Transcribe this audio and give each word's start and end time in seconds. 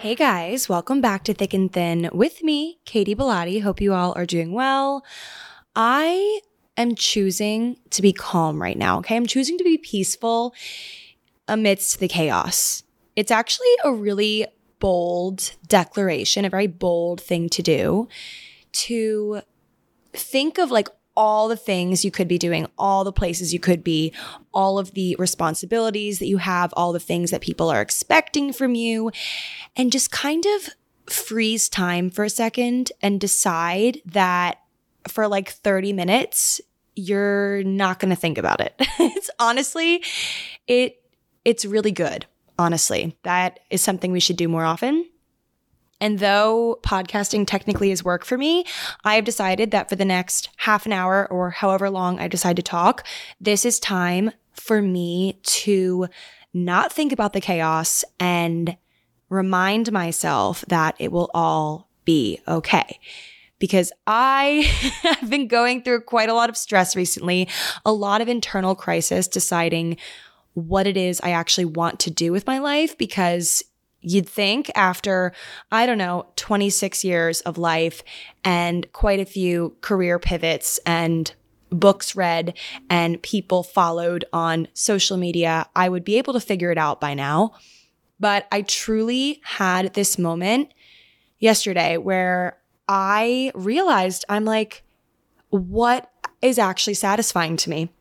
Hey 0.00 0.14
guys, 0.14 0.66
welcome 0.66 1.02
back 1.02 1.24
to 1.24 1.34
Thick 1.34 1.52
and 1.52 1.70
Thin 1.70 2.08
with 2.10 2.42
me, 2.42 2.78
Katy 2.86 3.12
Bellotte. 3.12 3.60
Hope 3.60 3.82
you 3.82 3.92
all 3.92 4.14
are 4.16 4.24
doing 4.24 4.54
well. 4.54 5.04
I 5.76 6.40
am 6.78 6.94
choosing 6.94 7.76
to 7.90 8.00
be 8.00 8.14
calm 8.14 8.62
right 8.62 8.78
now, 8.78 8.96
okay? 9.00 9.14
I'm 9.14 9.26
choosing 9.26 9.58
to 9.58 9.64
be 9.64 9.76
peaceful 9.76 10.54
amidst 11.46 12.00
the 12.00 12.08
chaos. 12.08 12.82
It's 13.14 13.30
actually 13.30 13.68
a 13.84 13.92
really 13.92 14.46
bold 14.78 15.52
declaration, 15.66 16.46
a 16.46 16.50
very 16.50 16.66
bold 16.66 17.20
thing 17.20 17.50
to 17.50 17.62
do 17.62 18.08
to 18.72 19.42
think 20.14 20.56
of 20.56 20.70
like 20.70 20.88
all 21.20 21.48
the 21.48 21.56
things 21.56 22.02
you 22.02 22.10
could 22.10 22.26
be 22.26 22.38
doing, 22.38 22.66
all 22.78 23.04
the 23.04 23.12
places 23.12 23.52
you 23.52 23.60
could 23.60 23.84
be, 23.84 24.10
all 24.54 24.78
of 24.78 24.94
the 24.94 25.14
responsibilities 25.18 26.18
that 26.18 26.28
you 26.28 26.38
have, 26.38 26.72
all 26.78 26.94
the 26.94 26.98
things 26.98 27.30
that 27.30 27.42
people 27.42 27.68
are 27.68 27.82
expecting 27.82 28.54
from 28.54 28.74
you, 28.74 29.10
and 29.76 29.92
just 29.92 30.10
kind 30.10 30.46
of 30.56 30.70
freeze 31.12 31.68
time 31.68 32.08
for 32.08 32.24
a 32.24 32.30
second 32.30 32.90
and 33.02 33.20
decide 33.20 34.00
that 34.06 34.62
for 35.08 35.28
like 35.28 35.50
30 35.50 35.92
minutes, 35.92 36.58
you're 36.96 37.62
not 37.64 37.98
going 37.98 38.08
to 38.08 38.16
think 38.16 38.38
about 38.38 38.62
it. 38.62 38.74
it's 38.98 39.28
honestly, 39.38 40.02
it, 40.66 41.02
it's 41.44 41.66
really 41.66 41.92
good. 41.92 42.24
Honestly, 42.58 43.14
that 43.24 43.60
is 43.68 43.82
something 43.82 44.10
we 44.10 44.20
should 44.20 44.38
do 44.38 44.48
more 44.48 44.64
often. 44.64 45.06
And 46.00 46.18
though 46.18 46.78
podcasting 46.82 47.46
technically 47.46 47.90
is 47.90 48.04
work 48.04 48.24
for 48.24 48.38
me, 48.38 48.64
I 49.04 49.16
have 49.16 49.24
decided 49.24 49.70
that 49.70 49.88
for 49.88 49.96
the 49.96 50.04
next 50.04 50.48
half 50.56 50.86
an 50.86 50.92
hour 50.92 51.30
or 51.30 51.50
however 51.50 51.90
long 51.90 52.18
I 52.18 52.28
decide 52.28 52.56
to 52.56 52.62
talk, 52.62 53.06
this 53.40 53.64
is 53.64 53.78
time 53.78 54.32
for 54.52 54.80
me 54.80 55.38
to 55.42 56.08
not 56.52 56.92
think 56.92 57.12
about 57.12 57.32
the 57.32 57.40
chaos 57.40 58.04
and 58.18 58.76
remind 59.28 59.92
myself 59.92 60.64
that 60.68 60.96
it 60.98 61.12
will 61.12 61.30
all 61.32 61.88
be 62.04 62.40
okay. 62.48 62.98
Because 63.58 63.92
I 64.06 64.66
have 65.02 65.30
been 65.30 65.46
going 65.46 65.82
through 65.82 66.02
quite 66.02 66.28
a 66.28 66.34
lot 66.34 66.48
of 66.48 66.56
stress 66.56 66.96
recently, 66.96 67.48
a 67.84 67.92
lot 67.92 68.20
of 68.20 68.28
internal 68.28 68.74
crisis 68.74 69.28
deciding 69.28 69.98
what 70.54 70.86
it 70.86 70.96
is 70.96 71.20
I 71.22 71.30
actually 71.30 71.66
want 71.66 72.00
to 72.00 72.10
do 72.10 72.32
with 72.32 72.46
my 72.46 72.58
life 72.58 72.98
because 72.98 73.62
You'd 74.02 74.28
think 74.28 74.70
after, 74.74 75.32
I 75.70 75.84
don't 75.86 75.98
know, 75.98 76.26
26 76.36 77.04
years 77.04 77.40
of 77.42 77.58
life 77.58 78.02
and 78.44 78.90
quite 78.92 79.20
a 79.20 79.26
few 79.26 79.76
career 79.82 80.18
pivots 80.18 80.78
and 80.86 81.32
books 81.70 82.16
read 82.16 82.56
and 82.88 83.22
people 83.22 83.62
followed 83.62 84.24
on 84.32 84.68
social 84.72 85.16
media, 85.16 85.66
I 85.76 85.88
would 85.88 86.04
be 86.04 86.18
able 86.18 86.32
to 86.32 86.40
figure 86.40 86.70
it 86.70 86.78
out 86.78 87.00
by 87.00 87.14
now. 87.14 87.52
But 88.18 88.46
I 88.50 88.62
truly 88.62 89.40
had 89.44 89.94
this 89.94 90.18
moment 90.18 90.72
yesterday 91.38 91.96
where 91.96 92.58
I 92.88 93.52
realized 93.54 94.24
I'm 94.28 94.44
like, 94.44 94.82
what 95.50 96.10
is 96.42 96.58
actually 96.58 96.94
satisfying 96.94 97.56
to 97.58 97.70
me? 97.70 97.90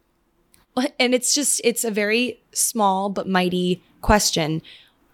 And 0.98 1.14
it's 1.14 1.36
just, 1.36 1.60
it's 1.66 1.84
a 1.84 1.92
very 1.92 2.42
small 2.54 3.10
but 3.10 3.28
mighty 3.28 3.84
question 4.02 4.62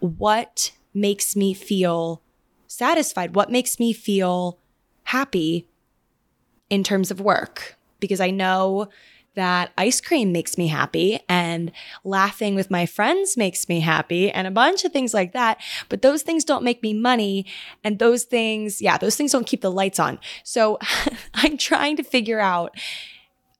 what 0.05 0.71
makes 0.93 1.35
me 1.35 1.53
feel 1.53 2.21
satisfied? 2.67 3.35
What 3.35 3.51
makes 3.51 3.79
me 3.79 3.93
feel 3.93 4.59
happy 5.03 5.67
in 6.69 6.83
terms 6.83 7.11
of 7.11 7.19
work? 7.19 7.77
Because 7.99 8.19
I 8.19 8.31
know 8.31 8.89
that 9.35 9.71
ice 9.77 10.01
cream 10.01 10.31
makes 10.31 10.57
me 10.57 10.67
happy 10.67 11.19
and 11.29 11.71
laughing 12.03 12.55
with 12.55 12.71
my 12.71 12.85
friends 12.85 13.37
makes 13.37 13.69
me 13.69 13.81
happy 13.81 14.31
and 14.31 14.47
a 14.47 14.51
bunch 14.51 14.83
of 14.85 14.91
things 14.91 15.13
like 15.13 15.33
that. 15.33 15.59
But 15.89 16.01
those 16.01 16.23
things 16.23 16.43
don't 16.43 16.63
make 16.63 16.81
me 16.81 16.93
money. 16.93 17.45
And 17.83 17.99
those 17.99 18.23
things, 18.23 18.81
yeah, 18.81 18.97
those 18.97 19.15
things 19.15 19.31
don't 19.31 19.47
keep 19.47 19.61
the 19.61 19.71
lights 19.71 19.99
on. 19.99 20.19
So 20.43 20.79
I'm 21.33 21.57
trying 21.57 21.97
to 21.97 22.03
figure 22.03 22.39
out 22.39 22.75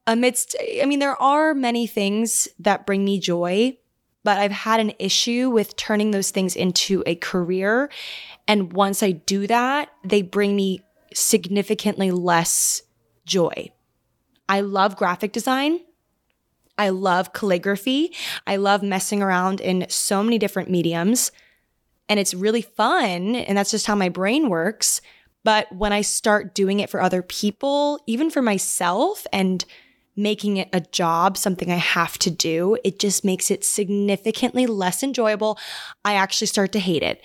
amidst, 0.08 0.56
I 0.82 0.86
mean, 0.86 1.00
there 1.00 1.22
are 1.22 1.54
many 1.54 1.88
things 1.88 2.48
that 2.60 2.86
bring 2.86 3.04
me 3.04 3.20
joy 3.20 3.78
but 4.26 4.40
I've 4.40 4.52
had 4.52 4.80
an 4.80 4.92
issue 4.98 5.52
with 5.52 5.78
turning 5.78 6.10
those 6.12 6.32
things 6.32 6.56
into 6.56 7.04
a 7.06 7.16
career. 7.16 7.90
And 8.48 8.74
once 8.74 9.04
I 9.04 9.12
do 9.12 9.46
that, 9.48 9.92
they 10.04 10.24
bring 10.24 10.56
me 10.56 10.82
significantly 11.14 12.10
less 12.10 12.82
joy. 13.26 13.72
I 14.50 14.62
love 14.62 14.98
graphic 14.98 15.32
design. 15.32 15.80
I 16.78 16.90
love 16.90 17.34
calligraphy. 17.34 18.14
I 18.46 18.58
love 18.58 18.82
messing 18.84 19.22
around 19.22 19.62
in 19.62 19.86
so 19.90 20.24
many 20.24 20.40
different 20.40 20.70
mediums. 20.70 21.32
and 22.08 22.20
it's 22.20 22.34
really 22.34 22.62
fun. 22.62 23.36
And 23.36 23.58
that's 23.58 23.72
just 23.72 23.88
how 23.88 23.96
my 23.96 24.10
brain 24.10 24.50
works. 24.50 25.02
But 25.44 25.72
when 25.72 25.94
I 25.94 26.02
start 26.02 26.56
doing 26.56 26.80
it 26.80 26.90
for 26.90 27.02
other 27.02 27.22
people, 27.22 28.00
even 28.08 28.30
for 28.30 28.42
myself, 28.42 29.26
and 29.32 29.64
making 30.16 30.58
it 30.58 30.70
a 30.72 30.82
job, 30.82 31.38
something 31.38 31.72
I 31.72 31.76
have 31.76 32.18
to 32.20 32.32
do, 32.32 32.78
it 32.84 33.00
just 33.00 33.26
makes 33.26 33.52
it 33.52 33.64
significantly 33.66 34.66
less 34.66 35.04
enjoyable. 35.04 35.58
I 36.04 36.14
actually 36.16 36.48
start 36.48 36.72
to 36.74 36.80
hate 36.80 37.04
it. 37.04 37.22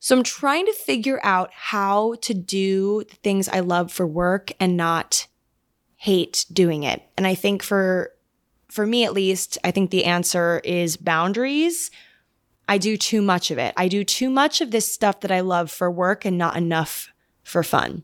So 0.00 0.16
I'm 0.16 0.22
trying 0.22 0.66
to 0.66 0.72
figure 0.72 1.20
out 1.22 1.50
how 1.52 2.14
to 2.22 2.34
do 2.34 3.04
the 3.08 3.16
things 3.16 3.48
I 3.48 3.60
love 3.60 3.90
for 3.90 4.06
work 4.06 4.52
and 4.60 4.76
not 4.76 5.26
hate 5.96 6.44
doing 6.52 6.82
it. 6.82 7.02
And 7.16 7.26
I 7.26 7.34
think 7.34 7.62
for 7.62 8.12
for 8.68 8.86
me 8.86 9.04
at 9.04 9.14
least, 9.14 9.56
I 9.64 9.70
think 9.70 9.90
the 9.90 10.04
answer 10.04 10.60
is 10.64 10.96
boundaries. 10.96 11.90
I 12.68 12.78
do 12.78 12.96
too 12.96 13.22
much 13.22 13.50
of 13.50 13.58
it. 13.58 13.72
I 13.76 13.88
do 13.88 14.04
too 14.04 14.28
much 14.28 14.60
of 14.60 14.70
this 14.70 14.92
stuff 14.92 15.20
that 15.20 15.30
I 15.30 15.40
love 15.40 15.70
for 15.70 15.90
work 15.90 16.24
and 16.24 16.36
not 16.36 16.56
enough 16.56 17.08
for 17.42 17.62
fun. 17.62 18.02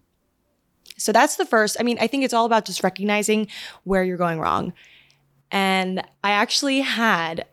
So 0.99 1.13
that's 1.13 1.37
the 1.37 1.47
first. 1.47 1.77
I 1.81 1.83
mean, 1.83 1.99
I 2.01 2.07
think 2.07 2.25
it's 2.25 2.35
all 2.35 2.47
about 2.47 2.65
just 2.65 2.83
recognizing 2.83 3.49
where 3.85 4.05
you're 4.05 4.17
going 4.17 4.39
wrong. 4.39 4.73
And 5.51 6.01
I 6.25 6.31
actually 6.33 6.81
had, 6.81 7.45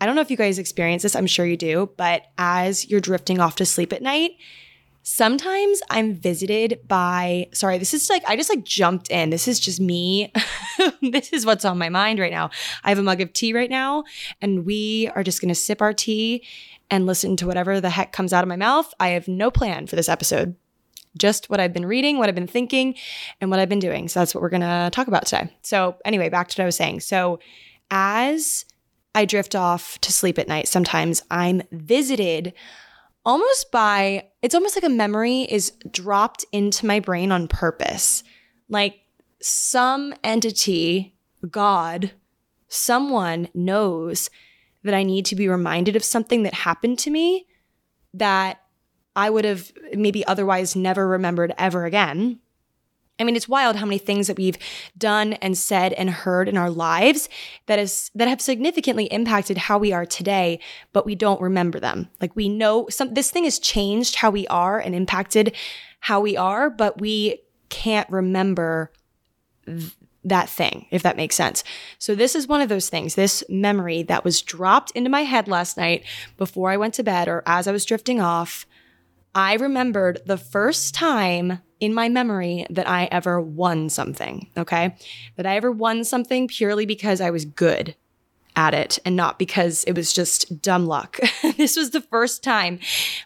I 0.00 0.06
don't 0.06 0.16
know 0.16 0.20
if 0.20 0.30
you 0.30 0.36
guys 0.36 0.58
experience 0.58 1.02
this, 1.02 1.14
I'm 1.14 1.26
sure 1.26 1.46
you 1.46 1.56
do, 1.56 1.90
but 1.96 2.22
as 2.36 2.88
you're 2.88 3.00
drifting 3.00 3.40
off 3.40 3.56
to 3.56 3.66
sleep 3.66 3.92
at 3.92 4.02
night, 4.02 4.32
sometimes 5.04 5.80
I'm 5.90 6.14
visited 6.14 6.80
by, 6.88 7.48
sorry, 7.52 7.78
this 7.78 7.94
is 7.94 8.10
like, 8.10 8.24
I 8.26 8.36
just 8.36 8.50
like 8.50 8.64
jumped 8.64 9.10
in. 9.10 9.30
This 9.30 9.46
is 9.46 9.60
just 9.60 9.80
me. 9.80 10.32
this 11.02 11.32
is 11.32 11.46
what's 11.46 11.64
on 11.64 11.78
my 11.78 11.90
mind 11.90 12.18
right 12.18 12.32
now. 12.32 12.50
I 12.82 12.88
have 12.88 12.98
a 12.98 13.02
mug 13.02 13.20
of 13.20 13.32
tea 13.32 13.52
right 13.52 13.70
now, 13.70 14.04
and 14.42 14.66
we 14.66 15.08
are 15.14 15.22
just 15.22 15.40
gonna 15.40 15.54
sip 15.54 15.80
our 15.80 15.92
tea 15.92 16.44
and 16.90 17.06
listen 17.06 17.36
to 17.36 17.46
whatever 17.46 17.80
the 17.80 17.90
heck 17.90 18.12
comes 18.12 18.32
out 18.32 18.42
of 18.42 18.48
my 18.48 18.56
mouth. 18.56 18.92
I 18.98 19.10
have 19.10 19.28
no 19.28 19.50
plan 19.50 19.86
for 19.86 19.94
this 19.94 20.08
episode 20.08 20.56
just 21.16 21.48
what 21.48 21.60
I've 21.60 21.72
been 21.72 21.86
reading, 21.86 22.18
what 22.18 22.28
I've 22.28 22.34
been 22.34 22.46
thinking, 22.46 22.94
and 23.40 23.50
what 23.50 23.60
I've 23.60 23.68
been 23.68 23.78
doing. 23.78 24.08
So 24.08 24.20
that's 24.20 24.34
what 24.34 24.42
we're 24.42 24.50
going 24.50 24.62
to 24.62 24.90
talk 24.92 25.08
about 25.08 25.26
today. 25.26 25.50
So, 25.62 25.96
anyway, 26.04 26.28
back 26.28 26.48
to 26.48 26.60
what 26.60 26.64
I 26.64 26.66
was 26.66 26.76
saying. 26.76 27.00
So, 27.00 27.38
as 27.90 28.64
I 29.14 29.24
drift 29.24 29.54
off 29.54 29.98
to 30.00 30.12
sleep 30.12 30.38
at 30.38 30.48
night, 30.48 30.66
sometimes 30.68 31.22
I'm 31.30 31.62
visited 31.70 32.52
almost 33.24 33.70
by 33.70 34.26
it's 34.42 34.54
almost 34.54 34.76
like 34.76 34.84
a 34.84 34.88
memory 34.88 35.42
is 35.42 35.72
dropped 35.90 36.44
into 36.52 36.86
my 36.86 37.00
brain 37.00 37.32
on 37.32 37.48
purpose. 37.48 38.22
Like 38.68 38.96
some 39.40 40.14
entity, 40.22 41.16
God, 41.50 42.12
someone 42.68 43.48
knows 43.54 44.30
that 44.82 44.94
I 44.94 45.02
need 45.02 45.24
to 45.26 45.36
be 45.36 45.48
reminded 45.48 45.96
of 45.96 46.04
something 46.04 46.42
that 46.42 46.54
happened 46.54 46.98
to 47.00 47.10
me 47.10 47.46
that 48.12 48.58
I 49.16 49.30
would 49.30 49.44
have 49.44 49.72
maybe 49.92 50.26
otherwise 50.26 50.74
never 50.74 51.06
remembered 51.06 51.54
ever 51.56 51.84
again. 51.84 52.40
I 53.18 53.22
mean, 53.22 53.36
it's 53.36 53.48
wild 53.48 53.76
how 53.76 53.86
many 53.86 53.98
things 53.98 54.26
that 54.26 54.36
we've 54.36 54.58
done 54.98 55.34
and 55.34 55.56
said 55.56 55.92
and 55.92 56.10
heard 56.10 56.48
in 56.48 56.56
our 56.56 56.70
lives 56.70 57.28
that 57.66 57.78
is 57.78 58.10
that 58.16 58.26
have 58.26 58.40
significantly 58.40 59.04
impacted 59.04 59.56
how 59.56 59.78
we 59.78 59.92
are 59.92 60.04
today, 60.04 60.58
but 60.92 61.06
we 61.06 61.14
don't 61.14 61.40
remember 61.40 61.78
them. 61.78 62.08
Like 62.20 62.34
we 62.34 62.48
know 62.48 62.88
some 62.90 63.14
this 63.14 63.30
thing 63.30 63.44
has 63.44 63.60
changed 63.60 64.16
how 64.16 64.30
we 64.30 64.48
are 64.48 64.80
and 64.80 64.94
impacted 64.96 65.54
how 66.00 66.20
we 66.20 66.36
are, 66.36 66.68
but 66.68 67.00
we 67.00 67.40
can't 67.68 68.10
remember 68.10 68.90
th- 69.64 69.92
that 70.24 70.48
thing, 70.48 70.86
if 70.90 71.02
that 71.02 71.16
makes 71.16 71.36
sense. 71.36 71.62
So 71.98 72.14
this 72.14 72.34
is 72.34 72.48
one 72.48 72.62
of 72.62 72.68
those 72.68 72.88
things, 72.88 73.14
this 73.14 73.44
memory 73.48 74.02
that 74.04 74.24
was 74.24 74.42
dropped 74.42 74.90
into 74.92 75.10
my 75.10 75.20
head 75.20 75.46
last 75.48 75.76
night 75.76 76.02
before 76.36 76.70
I 76.70 76.78
went 76.78 76.94
to 76.94 77.04
bed 77.04 77.28
or 77.28 77.42
as 77.46 77.68
I 77.68 77.72
was 77.72 77.84
drifting 77.84 78.20
off 78.20 78.66
I 79.34 79.54
remembered 79.54 80.20
the 80.26 80.36
first 80.36 80.94
time 80.94 81.60
in 81.80 81.92
my 81.92 82.08
memory 82.08 82.66
that 82.70 82.88
I 82.88 83.08
ever 83.10 83.40
won 83.40 83.88
something, 83.88 84.48
okay? 84.56 84.96
That 85.36 85.46
I 85.46 85.56
ever 85.56 85.72
won 85.72 86.04
something 86.04 86.48
purely 86.48 86.86
because 86.86 87.20
I 87.20 87.30
was 87.30 87.44
good 87.44 87.96
at 88.56 88.72
it 88.72 89.00
and 89.04 89.16
not 89.16 89.38
because 89.38 89.82
it 89.84 89.92
was 89.96 90.12
just 90.12 90.62
dumb 90.62 90.86
luck. 90.86 91.18
this 91.56 91.76
was 91.76 91.90
the 91.90 92.00
first 92.00 92.44
time 92.44 92.78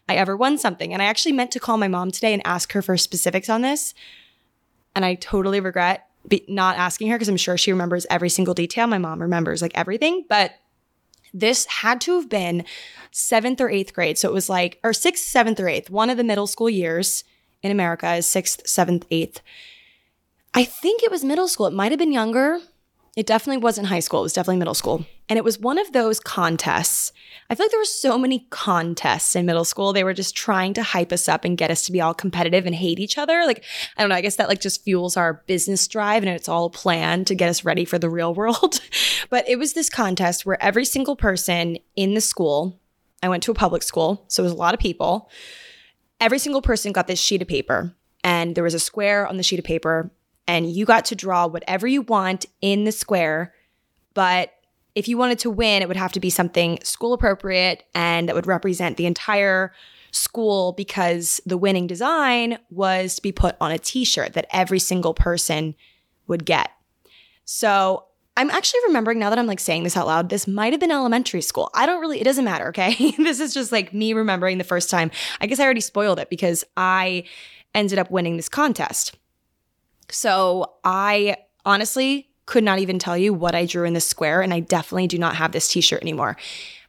I 0.08 0.14
ever 0.16 0.36
won 0.36 0.56
something. 0.56 0.92
And 0.92 1.02
I 1.02 1.06
actually 1.06 1.32
meant 1.32 1.52
to 1.52 1.60
call 1.60 1.76
my 1.76 1.88
mom 1.88 2.10
today 2.10 2.32
and 2.32 2.42
ask 2.46 2.72
her 2.72 2.80
for 2.80 2.96
specifics 2.96 3.50
on 3.50 3.60
this. 3.60 3.92
And 4.94 5.04
I 5.04 5.14
totally 5.14 5.60
regret 5.60 6.06
not 6.48 6.76
asking 6.76 7.08
her 7.08 7.16
because 7.16 7.28
I'm 7.28 7.36
sure 7.36 7.56
she 7.56 7.72
remembers 7.72 8.06
every 8.10 8.28
single 8.28 8.54
detail. 8.54 8.86
My 8.86 8.98
mom 8.98 9.22
remembers 9.22 9.62
like 9.62 9.72
everything, 9.74 10.24
but 10.28 10.52
this 11.32 11.66
had 11.66 12.00
to 12.02 12.16
have 12.16 12.28
been 12.28 12.64
seventh 13.10 13.60
or 13.60 13.70
eighth 13.70 13.92
grade. 13.92 14.18
So 14.18 14.28
it 14.28 14.34
was 14.34 14.48
like, 14.48 14.78
or 14.82 14.92
sixth, 14.92 15.24
seventh, 15.24 15.60
or 15.60 15.68
eighth. 15.68 15.90
One 15.90 16.10
of 16.10 16.16
the 16.16 16.24
middle 16.24 16.46
school 16.46 16.70
years 16.70 17.24
in 17.62 17.70
America 17.70 18.14
is 18.14 18.26
sixth, 18.26 18.66
seventh, 18.66 19.06
eighth. 19.10 19.40
I 20.54 20.64
think 20.64 21.02
it 21.02 21.10
was 21.10 21.24
middle 21.24 21.48
school. 21.48 21.66
It 21.66 21.74
might 21.74 21.92
have 21.92 21.98
been 21.98 22.12
younger. 22.12 22.60
It 23.16 23.26
definitely 23.26 23.62
wasn't 23.62 23.88
high 23.88 24.00
school. 24.00 24.20
It 24.20 24.24
was 24.24 24.32
definitely 24.32 24.58
middle 24.58 24.74
school. 24.74 25.04
And 25.28 25.36
it 25.36 25.44
was 25.44 25.58
one 25.58 25.78
of 25.78 25.92
those 25.92 26.20
contests. 26.20 27.12
I 27.50 27.54
feel 27.54 27.64
like 27.64 27.70
there 27.70 27.80
were 27.80 27.84
so 27.84 28.18
many 28.18 28.46
contests 28.50 29.36
in 29.36 29.46
middle 29.46 29.64
school. 29.64 29.92
They 29.92 30.04
were 30.04 30.14
just 30.14 30.34
trying 30.36 30.74
to 30.74 30.82
hype 30.82 31.12
us 31.12 31.28
up 31.28 31.44
and 31.44 31.58
get 31.58 31.70
us 31.70 31.84
to 31.86 31.92
be 31.92 32.00
all 32.00 32.14
competitive 32.14 32.66
and 32.66 32.74
hate 32.74 32.98
each 32.98 33.18
other. 33.18 33.44
Like, 33.46 33.64
I 33.96 34.02
don't 34.02 34.08
know, 34.08 34.16
I 34.16 34.20
guess 34.20 34.36
that 34.36 34.48
like 34.48 34.60
just 34.60 34.84
fuels 34.84 35.16
our 35.16 35.42
business 35.46 35.86
drive 35.86 36.22
and 36.22 36.30
it's 36.30 36.48
all 36.48 36.70
planned 36.70 37.26
to 37.26 37.34
get 37.34 37.48
us 37.48 37.64
ready 37.64 37.84
for 37.84 37.98
the 37.98 38.10
real 38.10 38.34
world. 38.38 38.80
but 39.30 39.48
it 39.48 39.58
was 39.58 39.74
this 39.74 39.90
contest 39.90 40.46
where 40.46 40.62
every 40.62 40.84
single 40.84 41.16
person 41.16 41.78
in 41.96 42.14
the 42.14 42.20
school, 42.20 42.78
I 43.22 43.28
went 43.28 43.42
to 43.44 43.50
a 43.50 43.54
public 43.54 43.82
school, 43.82 44.24
so 44.28 44.42
it 44.42 44.44
was 44.44 44.52
a 44.52 44.56
lot 44.56 44.74
of 44.74 44.80
people. 44.80 45.30
Every 46.20 46.38
single 46.38 46.62
person 46.62 46.92
got 46.92 47.06
this 47.06 47.20
sheet 47.20 47.42
of 47.42 47.48
paper 47.48 47.94
and 48.24 48.54
there 48.54 48.64
was 48.64 48.74
a 48.74 48.80
square 48.80 49.26
on 49.26 49.36
the 49.36 49.42
sheet 49.42 49.58
of 49.58 49.64
paper 49.64 50.10
and 50.46 50.70
you 50.70 50.86
got 50.86 51.04
to 51.06 51.14
draw 51.14 51.46
whatever 51.46 51.86
you 51.86 52.02
want 52.02 52.46
in 52.60 52.84
the 52.84 52.92
square. 52.92 53.54
But 54.14 54.52
if 54.94 55.08
you 55.08 55.16
wanted 55.16 55.38
to 55.40 55.50
win, 55.50 55.82
it 55.82 55.88
would 55.88 55.96
have 55.96 56.12
to 56.12 56.20
be 56.20 56.30
something 56.30 56.78
school 56.82 57.12
appropriate 57.12 57.84
and 57.94 58.28
that 58.28 58.34
would 58.34 58.46
represent 58.46 58.96
the 58.96 59.06
entire 59.06 59.72
school 60.10 60.72
because 60.72 61.40
the 61.46 61.58
winning 61.58 61.86
design 61.86 62.58
was 62.70 63.16
to 63.16 63.22
be 63.22 63.32
put 63.32 63.56
on 63.60 63.70
a 63.70 63.78
t 63.78 64.04
shirt 64.04 64.32
that 64.32 64.46
every 64.50 64.78
single 64.78 65.14
person 65.14 65.74
would 66.26 66.44
get. 66.44 66.70
So 67.44 68.04
I'm 68.36 68.50
actually 68.50 68.80
remembering 68.86 69.18
now 69.18 69.30
that 69.30 69.38
I'm 69.38 69.46
like 69.46 69.58
saying 69.58 69.82
this 69.82 69.96
out 69.96 70.06
loud, 70.06 70.28
this 70.28 70.46
might 70.46 70.72
have 70.72 70.78
been 70.78 70.92
elementary 70.92 71.40
school. 71.42 71.70
I 71.74 71.86
don't 71.86 72.00
really, 72.00 72.20
it 72.20 72.24
doesn't 72.24 72.44
matter, 72.44 72.68
okay? 72.68 73.10
this 73.18 73.40
is 73.40 73.52
just 73.52 73.72
like 73.72 73.92
me 73.92 74.12
remembering 74.12 74.58
the 74.58 74.64
first 74.64 74.90
time. 74.90 75.10
I 75.40 75.46
guess 75.46 75.58
I 75.58 75.64
already 75.64 75.80
spoiled 75.80 76.18
it 76.18 76.30
because 76.30 76.64
I 76.76 77.24
ended 77.74 77.98
up 77.98 78.10
winning 78.10 78.36
this 78.36 78.48
contest. 78.48 79.16
So 80.10 80.74
I 80.84 81.36
honestly 81.64 82.27
could 82.48 82.64
not 82.64 82.78
even 82.78 82.98
tell 82.98 83.16
you 83.16 83.34
what 83.34 83.54
I 83.54 83.66
drew 83.66 83.84
in 83.84 83.92
the 83.92 84.00
square, 84.00 84.40
and 84.40 84.54
I 84.54 84.60
definitely 84.60 85.06
do 85.06 85.18
not 85.18 85.36
have 85.36 85.52
this 85.52 85.68
t 85.68 85.82
shirt 85.82 86.00
anymore. 86.00 86.38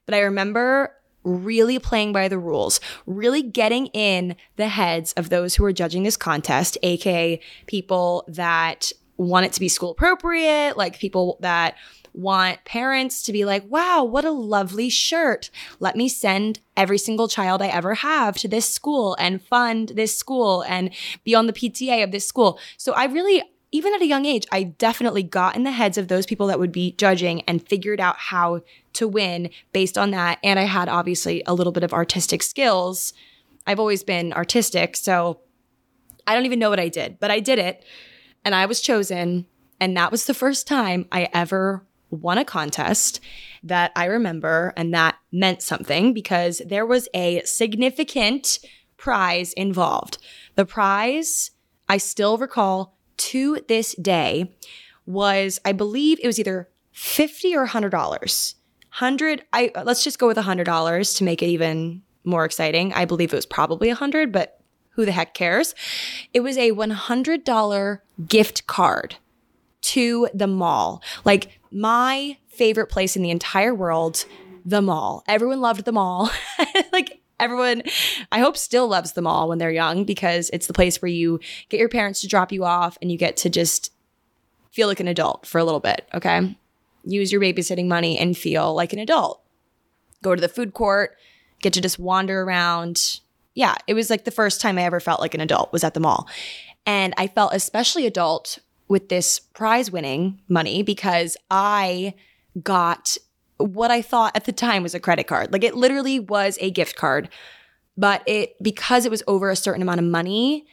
But 0.05 0.15
I 0.15 0.21
remember 0.21 0.95
really 1.23 1.79
playing 1.79 2.13
by 2.13 2.29
the 2.29 2.39
rules, 2.39 2.79
really 3.05 3.41
getting 3.41 3.87
in 3.87 4.37
the 4.55 4.69
heads 4.69 5.11
of 5.13 5.29
those 5.29 5.55
who 5.55 5.63
were 5.63 5.73
judging 5.73 6.03
this 6.03 6.15
contest, 6.15 6.77
aka 6.81 7.41
people 7.67 8.23
that 8.29 8.93
want 9.17 9.47
it 9.47 9.51
to 9.51 9.59
be 9.59 9.67
school 9.67 9.91
appropriate, 9.91 10.77
like 10.77 10.97
people 10.97 11.37
that 11.41 11.75
want 12.13 12.63
parents 12.63 13.21
to 13.23 13.33
be 13.33 13.43
like, 13.43 13.65
wow, 13.67 14.01
what 14.01 14.23
a 14.23 14.31
lovely 14.31 14.89
shirt. 14.89 15.49
Let 15.81 15.97
me 15.97 16.07
send 16.07 16.61
every 16.77 16.97
single 16.97 17.27
child 17.27 17.61
I 17.61 17.67
ever 17.67 17.95
have 17.95 18.37
to 18.37 18.47
this 18.47 18.73
school 18.73 19.17
and 19.19 19.41
fund 19.41 19.89
this 19.89 20.17
school 20.17 20.63
and 20.63 20.91
be 21.25 21.35
on 21.35 21.47
the 21.47 21.53
PTA 21.53 22.01
of 22.01 22.11
this 22.11 22.25
school. 22.25 22.57
So 22.77 22.93
I 22.93 23.05
really, 23.05 23.43
even 23.71 23.93
at 23.93 24.01
a 24.01 24.07
young 24.07 24.25
age, 24.25 24.45
I 24.51 24.63
definitely 24.63 25.23
got 25.23 25.55
in 25.55 25.63
the 25.63 25.71
heads 25.71 25.97
of 25.97 26.07
those 26.07 26.25
people 26.25 26.47
that 26.47 26.59
would 26.59 26.71
be 26.71 26.93
judging 26.93 27.41
and 27.41 27.67
figured 27.67 27.99
out 27.99 28.17
how 28.17 28.61
to 28.93 29.07
win 29.07 29.51
based 29.73 29.97
on 29.97 30.11
that. 30.11 30.39
And 30.43 30.59
I 30.59 30.63
had 30.63 30.89
obviously 30.89 31.43
a 31.45 31.53
little 31.53 31.71
bit 31.71 31.83
of 31.83 31.93
artistic 31.93 32.41
skills. 32.41 33.13
I've 33.67 33.79
always 33.79 34.03
been 34.03 34.33
artistic. 34.33 34.95
So 34.95 35.41
I 36.25 36.33
don't 36.33 36.45
even 36.45 36.59
know 36.59 36.69
what 36.69 36.79
I 36.79 36.89
did, 36.89 37.19
but 37.19 37.29
I 37.29 37.39
did 37.39 37.59
it 37.59 37.85
and 38.43 38.55
I 38.55 38.65
was 38.65 38.81
chosen. 38.81 39.45
And 39.79 39.95
that 39.95 40.11
was 40.11 40.25
the 40.25 40.33
first 40.33 40.65
time 40.67 41.07
I 41.11 41.27
ever 41.33 41.85
won 42.09 42.39
a 42.39 42.45
contest 42.45 43.19
that 43.63 43.91
I 43.95 44.05
remember, 44.05 44.73
and 44.75 44.93
that 44.93 45.17
meant 45.31 45.61
something 45.61 46.13
because 46.13 46.61
there 46.65 46.85
was 46.85 47.07
a 47.13 47.41
significant 47.45 48.59
prize 48.97 49.53
involved. 49.53 50.17
The 50.55 50.65
prize, 50.65 51.51
I 51.88 51.97
still 51.97 52.38
recall 52.38 52.97
to 53.19 53.59
this 53.67 53.93
day, 53.95 54.53
was 55.05 55.59
I 55.65 55.71
believe 55.71 56.19
it 56.21 56.27
was 56.27 56.39
either 56.39 56.69
50 56.91 57.55
or 57.55 57.67
$100. 57.67 58.55
100 58.89 59.43
I 59.53 59.71
let's 59.83 60.03
just 60.03 60.17
go 60.17 60.27
with 60.27 60.38
$100 60.38 61.17
to 61.17 61.23
make 61.23 61.43
it 61.43 61.47
even 61.47 62.01
more 62.23 62.45
exciting. 62.45 62.91
I 62.93 63.05
believe 63.05 63.31
it 63.31 63.35
was 63.35 63.45
probably 63.45 63.88
100, 63.88 64.31
but 64.31 64.59
who 64.91 65.05
the 65.05 65.11
heck 65.11 65.33
cares? 65.33 65.75
It 66.33 66.41
was 66.41 66.57
a 66.57 66.71
$100 66.71 67.99
gift 68.27 68.67
card 68.67 69.15
to 69.81 70.27
the 70.33 70.47
mall. 70.47 71.01
Like 71.23 71.59
my 71.71 72.38
favorite 72.47 72.88
place 72.88 73.15
in 73.15 73.21
the 73.21 73.29
entire 73.29 73.73
world, 73.73 74.25
the 74.65 74.81
mall. 74.81 75.23
Everyone 75.27 75.61
loved 75.61 75.85
the 75.85 75.91
mall. 75.91 76.29
like 76.91 77.18
everyone, 77.39 77.84
I 78.31 78.39
hope, 78.39 78.58
still 78.58 78.88
loves 78.88 79.13
the 79.13 79.22
mall 79.22 79.48
when 79.48 79.58
they're 79.58 79.72
young 79.72 80.03
because 80.03 80.50
it's 80.51 80.67
the 80.67 80.74
place 80.74 81.01
where 81.01 81.10
you 81.10 81.39
get 81.69 81.79
your 81.79 81.89
parents 81.89 82.22
to 82.22 82.27
drop 82.27 82.51
you 82.51 82.65
off 82.65 82.98
and 83.01 83.12
you 83.12 83.17
get 83.17 83.38
to 83.38 83.50
just 83.50 83.91
feel 84.72 84.88
like 84.88 85.00
an 85.00 85.08
adult 85.08 85.46
for 85.46 85.58
a 85.58 85.63
little 85.63 85.79
bit. 85.79 86.08
Okay. 86.13 86.55
Use 87.03 87.31
your 87.31 87.41
babysitting 87.41 87.88
money 87.88 88.17
and 88.17 88.38
feel 88.38 88.74
like 88.74 88.93
an 88.93 89.00
adult. 89.00 89.41
Go 90.22 90.36
to 90.36 90.41
the 90.41 90.50
food 90.50 90.74
court, 90.74 91.17
get 91.62 91.74
to 91.74 91.81
just 91.81 91.98
wander 91.98 92.41
around. 92.41 93.19
Yeah, 93.55 93.75
it 93.88 93.93
was 93.93 94.10
like 94.10 94.25
the 94.25 94.31
first 94.31 94.62
time 94.62 94.77
I 94.77 94.84
ever 94.84 95.00
felt 95.00 95.22
like 95.22 95.34
an 95.34 95.41
adult 95.41 95.72
was 95.72 95.84
at 95.84 95.93
the 95.93 96.00
mall. 96.00 96.27
And 96.86 97.13
I 97.17 97.27
felt 97.27 97.53
especially 97.53 98.05
adult 98.05 98.60
with 98.88 99.10
this 99.10 99.39
prize 99.39 99.91
winning 99.91 100.41
money 100.48 100.84
because 100.84 101.38
I 101.50 102.15
got 102.62 103.17
what 103.59 103.91
I 103.91 104.01
thought 104.01 104.35
at 104.35 104.45
the 104.45 104.51
time 104.51 104.83
was 104.83 104.95
a 104.95 104.99
credit 104.99 105.27
card. 105.27 105.53
Like 105.53 105.63
it 105.63 105.75
literally 105.75 106.19
was 106.19 106.57
a 106.61 106.71
gift 106.71 106.95
card. 106.95 107.29
But 107.97 108.23
it 108.25 108.55
because 108.63 109.05
it 109.05 109.11
was 109.11 109.21
over 109.27 109.49
a 109.49 109.55
certain 109.55 109.81
amount 109.81 109.99
of 109.99 110.05
money 110.05 110.65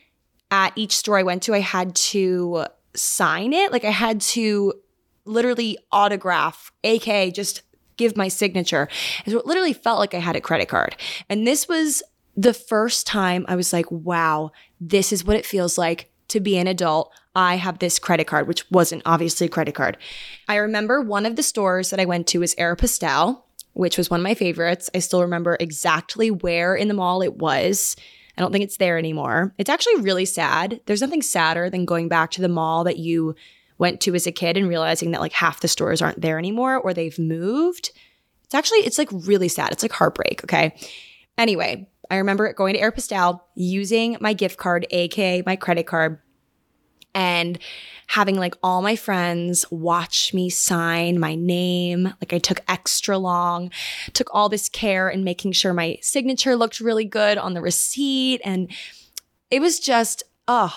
at 0.53 0.73
each 0.77 0.97
store 0.97 1.19
I 1.19 1.25
went 1.25 1.43
to, 1.45 1.55
I 1.55 1.61
had 1.61 1.95
to 1.97 2.67
sign 2.95 3.53
it. 3.53 3.73
Like 3.73 3.85
I 3.85 3.91
had 3.91 4.21
to 4.21 4.73
literally 5.25 5.77
autograph, 5.91 6.71
aka 6.85 7.31
just 7.33 7.63
give 7.97 8.17
my 8.17 8.29
signature. 8.29 8.89
And 9.25 9.33
so 9.33 9.41
it 9.41 9.47
literally 9.47 9.73
felt 9.73 9.99
like 9.99 10.15
I 10.15 10.19
had 10.19 10.37
a 10.37 10.41
credit 10.41 10.69
card. 10.69 10.97
And 11.29 11.47
this 11.47 11.67
was 11.67 12.03
the 12.37 12.55
first 12.55 13.07
time 13.07 13.45
I 13.49 13.57
was 13.57 13.73
like, 13.73 13.91
wow, 13.91 14.53
this 14.81 15.13
is 15.13 15.25
what 15.25 15.37
it 15.37 15.47
feels 15.47 15.77
like 15.77 16.11
to 16.29 16.39
be 16.39 16.59
an 16.59 16.67
adult. 16.67 17.13
I 17.37 17.57
have 17.57 17.79
this 17.79 17.99
credit 17.99 18.27
card, 18.27 18.49
which 18.49 18.69
wasn't 18.71 19.03
obviously 19.05 19.47
a 19.47 19.51
credit 19.51 19.75
card. 19.75 19.99
I 20.49 20.57
remember 20.57 21.03
one 21.03 21.27
of 21.27 21.37
the 21.37 21.43
stores 21.43 21.91
that 21.91 22.01
I 22.01 22.07
went 22.07 22.27
to 22.29 22.41
was 22.41 22.55
Aeropostale, 22.55 23.43
which 23.75 23.99
was 23.99 24.09
one 24.09 24.21
of 24.21 24.25
my 24.25 24.35
favorites. 24.35 24.89
I 24.95 25.01
still 25.01 25.21
remember 25.21 25.57
exactly 25.61 26.31
where 26.31 26.75
in 26.75 26.89
the 26.89 26.95
mall 26.95 27.21
it 27.21 27.37
was. 27.37 27.95
I 28.39 28.41
don't 28.41 28.53
think 28.53 28.65
it's 28.65 28.79
there 28.79 28.97
anymore. 28.97 29.55
It's 29.59 29.69
actually 29.69 30.01
really 30.01 30.25
sad. 30.25 30.81
There's 30.87 31.03
nothing 31.03 31.21
sadder 31.21 31.69
than 31.69 31.85
going 31.85 32.09
back 32.09 32.31
to 32.33 32.41
the 32.41 32.49
mall 32.49 32.85
that 32.85 32.97
you 32.97 33.35
went 33.79 34.01
to 34.01 34.15
as 34.15 34.27
a 34.27 34.33
kid 34.33 34.57
and 34.57 34.67
realizing 34.67 35.11
that 35.11 35.21
like 35.21 35.33
half 35.33 35.61
the 35.61 35.69
stores 35.69 36.01
aren't 36.01 36.23
there 36.23 36.39
anymore 36.39 36.77
or 36.79 36.95
they've 36.95 37.19
moved. 37.19 37.91
It's 38.45 38.55
actually 38.55 38.79
it's 38.79 38.99
like 38.99 39.11
really 39.13 39.49
sad. 39.49 39.73
It's 39.73 39.83
like 39.83 39.93
heartbreak, 39.93 40.43
okay? 40.45 40.75
Anyway, 41.37 41.91
I 42.11 42.17
remember 42.17 42.51
going 42.55 42.75
to 42.75 42.81
Aeropostale 42.81 43.41
using 43.55 44.17
my 44.21 44.33
gift 44.33 44.57
card, 44.57 44.87
aka 44.91 45.43
my 45.45 45.57
credit 45.57 45.87
card, 45.87 46.21
and 47.17 47.59
having 48.09 48.37
like 48.37 48.55
all 48.63 48.83
my 48.83 48.95
friends 48.95 49.65
watch 49.71 50.35
me 50.35 50.51
sign 50.51 51.19
my 51.19 51.35
name. 51.35 52.05
Like 52.05 52.33
I 52.33 52.39
took 52.39 52.61
extra 52.69 53.19
long, 53.19 53.71
took 54.13 54.29
all 54.33 54.49
this 54.49 54.69
care 54.69 55.09
in 55.09 55.25
making 55.25 55.53
sure 55.53 55.73
my 55.73 55.99
signature 56.03 56.55
looked 56.55 56.79
really 56.79 57.07
good 57.07 57.39
on 57.39 57.55
the 57.55 57.63
receipt. 57.63 58.41
And 58.45 58.71
it 59.51 59.61
was 59.61 59.81
just, 59.81 60.23
oh, 60.47 60.73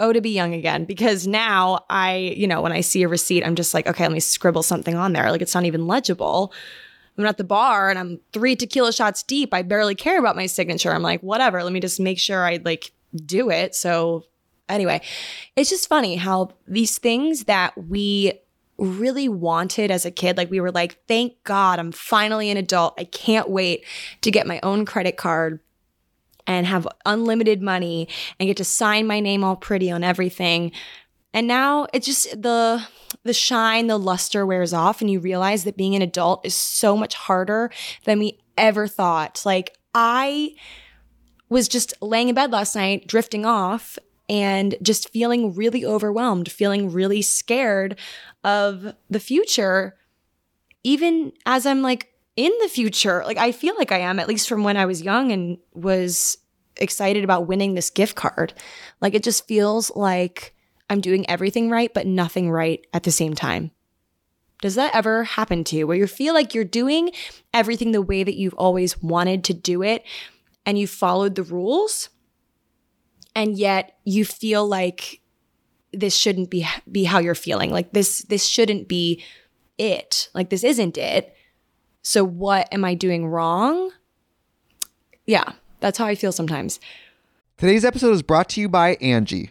oh, 0.00 0.12
to 0.12 0.20
be 0.22 0.30
young 0.30 0.54
again. 0.54 0.86
Because 0.86 1.26
now 1.26 1.84
I, 1.90 2.16
you 2.16 2.48
know, 2.48 2.62
when 2.62 2.72
I 2.72 2.80
see 2.80 3.02
a 3.02 3.08
receipt, 3.08 3.44
I'm 3.44 3.54
just 3.54 3.74
like, 3.74 3.86
okay, 3.86 4.04
let 4.04 4.12
me 4.12 4.20
scribble 4.20 4.62
something 4.62 4.96
on 4.96 5.12
there. 5.12 5.30
Like 5.30 5.42
it's 5.42 5.54
not 5.54 5.66
even 5.66 5.86
legible. 5.86 6.52
I'm 7.18 7.26
at 7.26 7.36
the 7.36 7.44
bar 7.44 7.90
and 7.90 7.98
I'm 7.98 8.20
three 8.32 8.56
tequila 8.56 8.92
shots 8.92 9.22
deep. 9.22 9.52
I 9.52 9.62
barely 9.62 9.94
care 9.94 10.18
about 10.18 10.36
my 10.36 10.46
signature. 10.46 10.92
I'm 10.92 11.02
like, 11.02 11.22
whatever, 11.22 11.62
let 11.62 11.72
me 11.74 11.80
just 11.80 12.00
make 12.00 12.18
sure 12.18 12.44
I 12.44 12.58
like 12.64 12.90
do 13.14 13.50
it. 13.50 13.74
So 13.74 14.24
anyway, 14.68 15.00
it's 15.54 15.70
just 15.70 15.88
funny 15.88 16.16
how 16.16 16.50
these 16.66 16.98
things 16.98 17.44
that 17.44 17.76
we 17.76 18.40
really 18.78 19.28
wanted 19.28 19.90
as 19.90 20.04
a 20.04 20.10
kid, 20.10 20.36
like 20.36 20.50
we 20.50 20.60
were 20.60 20.70
like, 20.70 20.98
thank 21.06 21.42
God 21.44 21.78
I'm 21.78 21.92
finally 21.92 22.50
an 22.50 22.56
adult. 22.56 22.94
I 22.98 23.04
can't 23.04 23.48
wait 23.48 23.84
to 24.20 24.30
get 24.30 24.46
my 24.46 24.60
own 24.62 24.84
credit 24.84 25.16
card 25.16 25.60
and 26.46 26.66
have 26.66 26.86
unlimited 27.04 27.62
money 27.62 28.08
and 28.38 28.46
get 28.46 28.56
to 28.58 28.64
sign 28.64 29.06
my 29.06 29.20
name 29.20 29.42
all 29.42 29.56
pretty 29.56 29.90
on 29.90 30.04
everything. 30.04 30.72
And 31.32 31.46
now 31.46 31.86
it's 31.92 32.06
just 32.06 32.40
the 32.40 32.82
the 33.24 33.34
shine, 33.34 33.88
the 33.88 33.98
luster 33.98 34.46
wears 34.46 34.72
off 34.72 35.00
and 35.00 35.10
you 35.10 35.20
realize 35.20 35.64
that 35.64 35.76
being 35.76 35.94
an 35.94 36.02
adult 36.02 36.46
is 36.46 36.54
so 36.54 36.96
much 36.96 37.14
harder 37.14 37.70
than 38.04 38.18
we 38.18 38.38
ever 38.56 38.86
thought. 38.86 39.42
Like 39.44 39.76
I 39.94 40.54
was 41.48 41.68
just 41.68 41.94
laying 42.00 42.28
in 42.28 42.34
bed 42.34 42.52
last 42.52 42.74
night 42.74 43.06
drifting 43.06 43.44
off 43.44 43.98
and 44.28 44.74
just 44.82 45.10
feeling 45.10 45.54
really 45.54 45.84
overwhelmed, 45.84 46.50
feeling 46.50 46.90
really 46.90 47.22
scared 47.22 47.98
of 48.44 48.94
the 49.08 49.20
future 49.20 49.96
even 50.86 51.32
as 51.44 51.66
I'm 51.66 51.82
like 51.82 52.12
in 52.36 52.52
the 52.62 52.68
future. 52.68 53.24
Like 53.26 53.38
I 53.38 53.50
feel 53.50 53.74
like 53.76 53.90
I 53.90 53.98
am 53.98 54.20
at 54.20 54.28
least 54.28 54.48
from 54.48 54.62
when 54.62 54.76
I 54.76 54.86
was 54.86 55.02
young 55.02 55.32
and 55.32 55.58
was 55.74 56.38
excited 56.76 57.24
about 57.24 57.48
winning 57.48 57.74
this 57.74 57.90
gift 57.90 58.14
card. 58.14 58.54
Like 59.00 59.12
it 59.12 59.24
just 59.24 59.48
feels 59.48 59.90
like 59.96 60.54
I'm 60.88 61.00
doing 61.00 61.28
everything 61.28 61.70
right, 61.70 61.92
but 61.92 62.06
nothing 62.06 62.52
right 62.52 62.86
at 62.92 63.02
the 63.02 63.10
same 63.10 63.34
time. 63.34 63.72
Does 64.62 64.76
that 64.76 64.94
ever 64.94 65.24
happen 65.24 65.64
to 65.64 65.76
you 65.76 65.88
where 65.88 65.96
you 65.96 66.06
feel 66.06 66.34
like 66.34 66.54
you're 66.54 66.64
doing 66.64 67.10
everything 67.52 67.90
the 67.90 68.00
way 68.00 68.22
that 68.22 68.36
you've 68.36 68.54
always 68.54 69.02
wanted 69.02 69.42
to 69.44 69.54
do 69.54 69.82
it 69.82 70.04
and 70.64 70.78
you 70.78 70.86
followed 70.86 71.34
the 71.34 71.42
rules 71.42 72.10
and 73.36 73.56
yet 73.56 73.98
you 74.04 74.24
feel 74.24 74.66
like 74.66 75.20
this 75.92 76.16
shouldn't 76.16 76.50
be 76.50 76.66
be 76.90 77.04
how 77.04 77.20
you're 77.20 77.36
feeling. 77.36 77.70
Like 77.70 77.92
this 77.92 78.22
this 78.22 78.44
shouldn't 78.44 78.88
be 78.88 79.22
it. 79.78 80.30
Like 80.34 80.50
this 80.50 80.64
isn't 80.64 80.98
it. 80.98 81.36
So 82.02 82.24
what 82.24 82.66
am 82.72 82.84
I 82.84 82.94
doing 82.94 83.26
wrong? 83.26 83.92
Yeah, 85.26 85.52
that's 85.80 85.98
how 85.98 86.06
I 86.06 86.14
feel 86.14 86.32
sometimes. 86.32 86.80
Today's 87.58 87.84
episode 87.84 88.12
is 88.12 88.22
brought 88.22 88.48
to 88.50 88.60
you 88.60 88.68
by 88.68 88.96
Angi. 88.96 89.50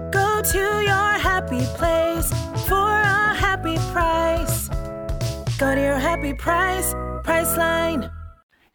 Go 0.11 0.41
to 0.41 0.81
your 0.81 1.11
happy 1.19 1.65
place 1.77 2.29
for 2.67 2.75
a 2.75 3.33
happy 3.33 3.77
price. 3.93 4.67
Go 5.57 5.73
to 5.73 5.81
your 5.81 5.97
happy 5.97 6.33
price, 6.33 6.93
Priceline. 7.23 8.11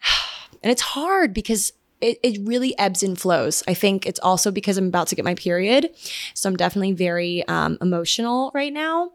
And 0.63 0.73
it's 0.73 0.83
hard 0.83 1.33
because 1.33 1.73
it, 2.01 2.19
it 2.23 2.41
really 2.43 2.77
ebbs 2.79 3.03
and 3.03 3.19
flows. 3.19 3.63
I 3.69 3.75
think 3.75 4.07
it's 4.07 4.19
also 4.21 4.51
because 4.51 4.79
I'm 4.79 4.89
about 4.89 5.07
to 5.09 5.15
get 5.15 5.25
my 5.25 5.35
period. 5.35 5.91
So 6.35 6.49
I'm 6.49 6.57
definitely 6.57 6.93
very 6.93 7.47
um, 7.47 7.79
emotional 7.81 8.51
right 8.55 8.73
now. 8.73 9.13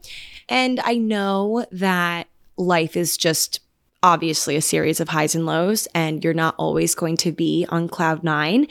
And 0.48 0.80
I 0.82 0.96
know 0.96 1.66
that 1.72 2.28
life 2.58 2.96
is 2.96 3.18
just 3.18 3.60
obviously 4.04 4.56
a 4.56 4.62
series 4.62 5.00
of 5.00 5.10
highs 5.10 5.36
and 5.36 5.46
lows, 5.46 5.88
and 5.94 6.24
you're 6.24 6.34
not 6.34 6.56
always 6.58 6.96
going 6.96 7.18
to 7.18 7.32
be 7.32 7.66
on 7.70 7.88
cloud 7.88 8.24
nine. 8.24 8.68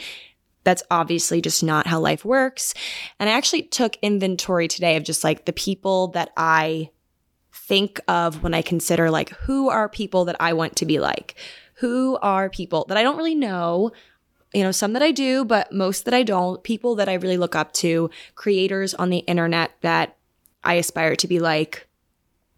That's 0.64 0.82
obviously 0.90 1.40
just 1.40 1.62
not 1.62 1.86
how 1.86 2.00
life 2.00 2.24
works. 2.24 2.74
And 3.18 3.28
I 3.28 3.32
actually 3.32 3.62
took 3.62 3.96
inventory 4.02 4.68
today 4.68 4.96
of 4.96 5.04
just 5.04 5.24
like 5.24 5.44
the 5.44 5.52
people 5.52 6.08
that 6.08 6.30
I 6.36 6.90
think 7.52 8.00
of 8.08 8.42
when 8.42 8.52
I 8.52 8.62
consider 8.62 9.10
like 9.10 9.30
who 9.30 9.70
are 9.70 9.88
people 9.88 10.24
that 10.26 10.36
I 10.40 10.52
want 10.52 10.76
to 10.76 10.86
be 10.86 10.98
like? 10.98 11.34
Who 11.74 12.18
are 12.20 12.50
people 12.50 12.84
that 12.88 12.98
I 12.98 13.02
don't 13.02 13.16
really 13.16 13.34
know? 13.34 13.92
You 14.52 14.64
know, 14.64 14.72
some 14.72 14.92
that 14.94 15.02
I 15.02 15.12
do, 15.12 15.44
but 15.44 15.72
most 15.72 16.04
that 16.04 16.14
I 16.14 16.24
don't. 16.24 16.62
People 16.62 16.96
that 16.96 17.08
I 17.08 17.14
really 17.14 17.36
look 17.36 17.54
up 17.54 17.72
to, 17.74 18.10
creators 18.34 18.92
on 18.94 19.08
the 19.08 19.18
internet 19.18 19.70
that 19.80 20.16
I 20.64 20.74
aspire 20.74 21.16
to 21.16 21.28
be 21.28 21.38
like 21.38 21.86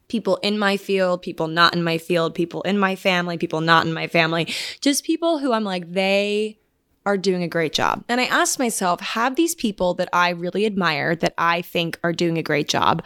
people 0.09 0.37
in 0.39 0.59
my 0.59 0.77
field, 0.77 1.23
people 1.23 1.49
not 1.49 1.75
in 1.75 1.83
my 1.83 1.99
field, 1.99 2.35
people 2.35 2.63
in 2.63 2.79
my 2.79 2.97
family, 2.97 3.39
people 3.39 3.61
not 3.61 3.87
in 3.87 3.93
my 3.93 4.07
family, 4.07 4.53
just 4.81 5.05
people 5.05 5.39
who 5.39 5.53
I'm 5.53 5.65
like, 5.65 5.93
they 5.93 6.59
are 7.05 7.17
doing 7.17 7.43
a 7.43 7.49
great 7.49 7.73
job. 7.73 8.05
And 8.09 8.21
I 8.21 8.25
asked 8.25 8.59
myself, 8.59 9.01
have 9.01 9.37
these 9.37 9.55
people 9.55 9.95
that 9.95 10.09
I 10.13 10.31
really 10.31 10.67
admire, 10.67 11.17
that 11.17 11.35
I 11.37 11.63
think 11.63 11.99
are 12.05 12.13
doing 12.13 12.39
a 12.39 12.43
great 12.43 12.69
job, 12.69 13.03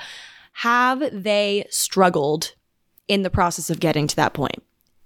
have 0.52 1.02
they 1.12 1.66
struggled 1.70 2.54
in 3.08 3.22
the 3.22 3.30
process 3.30 3.70
of 3.70 3.80
getting 3.80 4.06
to 4.06 4.16
that 4.16 4.34
point? 4.34 4.62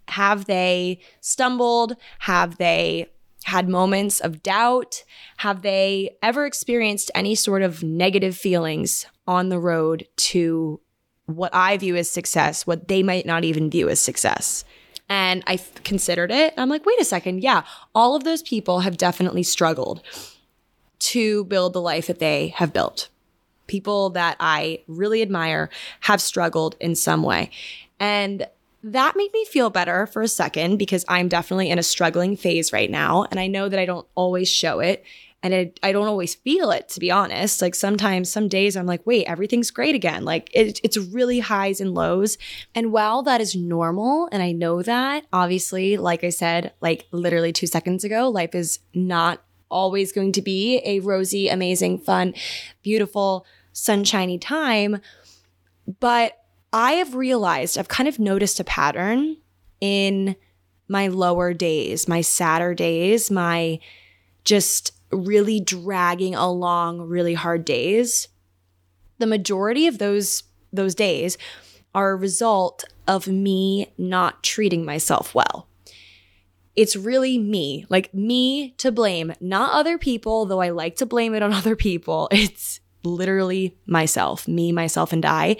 Have 0.08 0.46
they 0.46 1.00
stumbled? 1.20 1.96
Have 2.20 2.58
they 2.58 3.06
had 3.44 3.68
moments 3.68 4.20
of 4.20 4.42
doubt? 4.42 5.04
Have 5.38 5.62
they 5.62 6.16
ever 6.22 6.46
experienced 6.46 7.10
any 7.14 7.34
sort 7.34 7.62
of 7.62 7.82
negative 7.82 8.36
feelings 8.36 9.06
on 9.26 9.48
the 9.48 9.58
road 9.58 10.06
to 10.16 10.80
what 11.36 11.54
I 11.54 11.76
view 11.76 11.96
as 11.96 12.10
success, 12.10 12.66
what 12.66 12.88
they 12.88 13.02
might 13.02 13.26
not 13.26 13.44
even 13.44 13.70
view 13.70 13.88
as 13.88 14.00
success. 14.00 14.64
And 15.10 15.42
I 15.48 15.58
considered 15.82 16.30
it. 16.30 16.54
I'm 16.56 16.68
like, 16.68 16.86
wait 16.86 17.00
a 17.00 17.04
second. 17.04 17.42
Yeah, 17.42 17.64
all 17.94 18.14
of 18.14 18.22
those 18.24 18.42
people 18.42 18.80
have 18.80 18.96
definitely 18.96 19.42
struggled 19.42 20.02
to 21.00 21.44
build 21.44 21.72
the 21.72 21.80
life 21.80 22.06
that 22.06 22.20
they 22.20 22.48
have 22.48 22.72
built. 22.72 23.08
People 23.66 24.10
that 24.10 24.36
I 24.38 24.82
really 24.86 25.20
admire 25.20 25.68
have 26.00 26.22
struggled 26.22 26.76
in 26.78 26.94
some 26.94 27.24
way. 27.24 27.50
And 27.98 28.46
that 28.84 29.16
made 29.16 29.32
me 29.32 29.44
feel 29.44 29.68
better 29.68 30.06
for 30.06 30.22
a 30.22 30.28
second 30.28 30.78
because 30.78 31.04
I'm 31.08 31.28
definitely 31.28 31.70
in 31.70 31.78
a 31.78 31.82
struggling 31.82 32.36
phase 32.36 32.72
right 32.72 32.90
now. 32.90 33.26
And 33.30 33.40
I 33.40 33.46
know 33.48 33.68
that 33.68 33.80
I 33.80 33.84
don't 33.84 34.06
always 34.14 34.48
show 34.48 34.78
it 34.78 35.04
and 35.42 35.54
it, 35.54 35.80
I 35.82 35.92
don't 35.92 36.06
always 36.06 36.34
feel 36.34 36.70
it 36.70 36.88
to 36.90 37.00
be 37.00 37.10
honest. 37.10 37.62
Like 37.62 37.74
sometimes, 37.74 38.30
some 38.30 38.48
days 38.48 38.76
I'm 38.76 38.86
like, 38.86 39.06
wait, 39.06 39.26
everything's 39.26 39.70
great 39.70 39.94
again. 39.94 40.24
Like 40.24 40.50
it, 40.52 40.80
it's 40.84 40.98
really 40.98 41.40
highs 41.40 41.80
and 41.80 41.94
lows. 41.94 42.36
And 42.74 42.92
while 42.92 43.22
that 43.22 43.40
is 43.40 43.56
normal, 43.56 44.28
and 44.32 44.42
I 44.42 44.52
know 44.52 44.82
that, 44.82 45.24
obviously, 45.32 45.96
like 45.96 46.24
I 46.24 46.30
said, 46.30 46.72
like 46.80 47.06
literally 47.10 47.52
two 47.52 47.66
seconds 47.66 48.04
ago, 48.04 48.28
life 48.28 48.54
is 48.54 48.80
not 48.94 49.42
always 49.70 50.12
going 50.12 50.32
to 50.32 50.42
be 50.42 50.82
a 50.84 51.00
rosy, 51.00 51.48
amazing, 51.48 51.98
fun, 51.98 52.34
beautiful, 52.82 53.46
sunshiny 53.72 54.38
time. 54.38 55.00
But 56.00 56.36
I 56.72 56.92
have 56.94 57.14
realized, 57.14 57.78
I've 57.78 57.88
kind 57.88 58.08
of 58.08 58.18
noticed 58.18 58.60
a 58.60 58.64
pattern 58.64 59.38
in 59.80 60.36
my 60.88 61.08
lower 61.08 61.54
days, 61.54 62.08
my 62.08 62.20
sadder 62.20 62.74
days, 62.74 63.30
my 63.30 63.78
just 64.44 64.92
really 65.10 65.60
dragging 65.60 66.34
along 66.34 67.02
really 67.02 67.34
hard 67.34 67.64
days, 67.64 68.28
the 69.18 69.26
majority 69.26 69.86
of 69.86 69.98
those 69.98 70.44
those 70.72 70.94
days 70.94 71.36
are 71.94 72.10
a 72.10 72.16
result 72.16 72.84
of 73.08 73.26
me 73.26 73.92
not 73.98 74.42
treating 74.42 74.84
myself 74.84 75.34
well. 75.34 75.66
It's 76.76 76.94
really 76.94 77.36
me, 77.38 77.84
like 77.88 78.14
me 78.14 78.70
to 78.78 78.92
blame, 78.92 79.32
not 79.40 79.72
other 79.72 79.98
people, 79.98 80.46
though 80.46 80.60
I 80.60 80.70
like 80.70 80.96
to 80.96 81.06
blame 81.06 81.34
it 81.34 81.42
on 81.42 81.52
other 81.52 81.74
people. 81.74 82.28
It's 82.30 82.80
literally 83.02 83.76
myself, 83.86 84.46
me, 84.46 84.70
myself, 84.72 85.12
and 85.12 85.26
I 85.26 85.56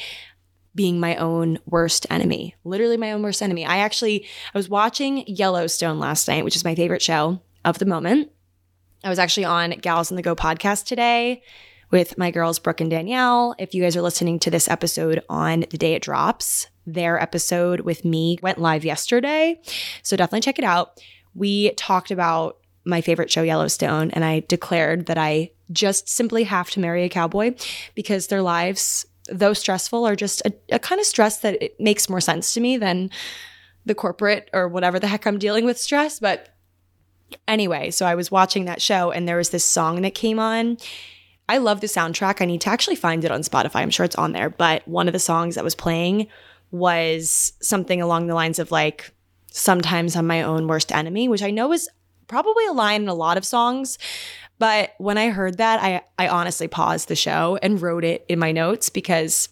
being 0.75 1.01
my 1.01 1.17
own 1.17 1.59
worst 1.67 2.07
enemy. 2.11 2.55
Literally 2.63 2.97
my 2.97 3.13
own 3.13 3.23
worst 3.23 3.43
enemy. 3.43 3.67
I 3.67 3.79
actually 3.79 4.27
I 4.55 4.59
was 4.59 4.69
watching 4.69 5.25
Yellowstone 5.27 5.99
last 5.99 6.29
night, 6.29 6.45
which 6.45 6.57
is 6.57 6.65
my 6.65 6.75
favorite 6.75 7.03
show 7.03 7.41
of 7.65 7.79
the 7.79 7.87
moment. 7.87 8.31
I 9.03 9.09
was 9.09 9.19
actually 9.19 9.47
on 9.47 9.71
Gals 9.71 10.13
on 10.13 10.17
the 10.17 10.23
Go 10.23 10.37
podcast 10.37 10.85
today 10.85 11.43
with 11.91 12.19
my 12.19 12.31
girls, 12.31 12.59
Brooke 12.59 12.83
and 12.83 12.91
Danielle. 12.91 13.55
If 13.59 13.75
you 13.75 13.83
guys 13.83 13.97
are 13.97 14.03
listening 14.03 14.39
to 14.41 14.51
this 14.51 14.69
episode 14.69 15.23
on 15.31 15.65
the 15.71 15.79
day 15.79 15.95
it 15.95 16.03
drops, 16.03 16.67
their 16.87 17.21
episode 17.21 17.81
with 17.81 18.05
me 18.05 18.39
went 18.43 18.59
live 18.59 18.85
yesterday. 18.85 19.59
So 20.03 20.17
definitely 20.17 20.43
check 20.43 20.59
it 20.59 20.65
out. 20.65 21.01
We 21.35 21.73
talked 21.73 22.11
about 22.11 22.59
my 22.85 23.01
favorite 23.01 23.31
show, 23.31 23.43
Yellowstone, 23.43 24.11
and 24.11 24.23
I 24.25 24.41
declared 24.49 25.07
that 25.07 25.17
I 25.17 25.53
just 25.73 26.09
simply 26.09 26.45
have 26.45 26.71
to 26.71 26.81
marry 26.81 27.05
a 27.05 27.09
cowboy 27.09 27.55
because 27.95 28.27
their 28.27 28.43
lives, 28.43 29.07
though 29.31 29.55
stressful, 29.55 30.07
are 30.07 30.17
just 30.17 30.43
a, 30.45 30.53
a 30.73 30.79
kind 30.79 31.01
of 31.01 31.07
stress 31.07 31.39
that 31.39 31.63
it 31.63 31.81
makes 31.81 32.11
more 32.11 32.21
sense 32.21 32.53
to 32.53 32.61
me 32.61 32.77
than 32.77 33.11
the 33.87 33.95
corporate 33.95 34.51
or 34.53 34.69
whatever 34.69 34.99
the 34.99 35.07
heck 35.07 35.27
I'm 35.27 35.39
dealing 35.39 35.65
with 35.65 35.79
stress. 35.79 36.21
But 36.21 36.55
Anyway, 37.47 37.91
so 37.91 38.07
I 38.07 38.15
was 38.15 38.31
watching 38.31 38.65
that 38.65 38.83
show 38.83 39.11
and 39.11 39.27
there 39.27 39.37
was 39.37 39.51
this 39.51 39.65
song 39.65 40.03
that 40.03 40.15
came 40.15 40.39
on. 40.39 40.79
I 41.49 41.59
love 41.59 41.81
the 41.81 41.87
soundtrack. 41.87 42.41
I 42.41 42.45
need 42.45 42.61
to 42.63 42.71
actually 42.71 42.97
find 42.97 43.25
it 43.25 43.31
on 43.31 43.41
Spotify. 43.43 43.77
I'm 43.77 43.91
sure 43.91 44.05
it's 44.05 44.17
on 44.17 44.33
there. 44.33 44.51
But 44.51 44.87
one 44.87 45.09
of 45.09 45.13
the 45.13 45.19
songs 45.19 45.57
that 45.57 45.65
was 45.65 45.75
playing 45.75 46.29
was 46.71 47.53
something 47.61 48.01
along 48.01 48.27
the 48.27 48.35
lines 48.35 48.59
of 48.59 48.71
like, 48.71 49.13
sometimes 49.51 50.15
I'm 50.15 50.27
my 50.27 50.43
own 50.43 50.69
worst 50.69 50.93
enemy, 50.93 51.29
which 51.29 51.43
I 51.43 51.51
know 51.51 51.73
is 51.73 51.89
probably 52.29 52.65
a 52.67 52.73
line 52.73 53.03
in 53.03 53.09
a 53.09 53.15
lot 53.15 53.37
of 53.37 53.45
songs. 53.45 53.99
But 54.61 54.95
when 54.99 55.19
I 55.19 55.31
heard 55.31 55.57
that, 55.59 55.83
I, 55.83 56.03
I 56.19 56.29
honestly 56.29 56.69
paused 56.69 57.09
the 57.09 57.17
show 57.17 57.59
and 57.63 57.83
wrote 57.83 58.05
it 58.05 58.25
in 58.29 58.39
my 58.39 58.53
notes 58.53 58.89
because 58.89 59.49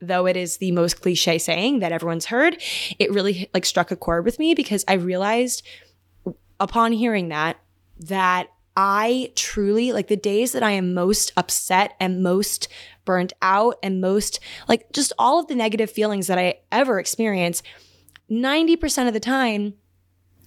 though 0.00 0.26
it 0.26 0.36
is 0.36 0.58
the 0.58 0.72
most 0.72 1.02
cliche 1.02 1.38
saying 1.38 1.80
that 1.80 1.92
everyone's 1.92 2.26
heard, 2.26 2.62
it 2.98 3.12
really 3.12 3.50
like 3.52 3.64
struck 3.64 3.90
a 3.90 3.96
chord 3.96 4.24
with 4.24 4.38
me 4.38 4.54
because 4.54 4.84
I 4.88 4.94
realized 4.94 5.62
upon 6.60 6.92
hearing 6.92 7.28
that, 7.28 7.58
that 7.98 8.48
I 8.76 9.32
truly 9.34 9.92
like 9.92 10.08
the 10.08 10.16
days 10.16 10.52
that 10.52 10.62
I 10.62 10.72
am 10.72 10.92
most 10.92 11.32
upset 11.36 11.94
and 11.98 12.22
most 12.22 12.68
burnt 13.04 13.32
out 13.40 13.78
and 13.82 14.00
most 14.00 14.38
like 14.68 14.92
just 14.92 15.12
all 15.18 15.40
of 15.40 15.46
the 15.46 15.54
negative 15.54 15.90
feelings 15.90 16.26
that 16.26 16.38
I 16.38 16.60
ever 16.70 16.98
experience, 16.98 17.62
90% 18.30 19.08
of 19.08 19.14
the 19.14 19.20
time, 19.20 19.74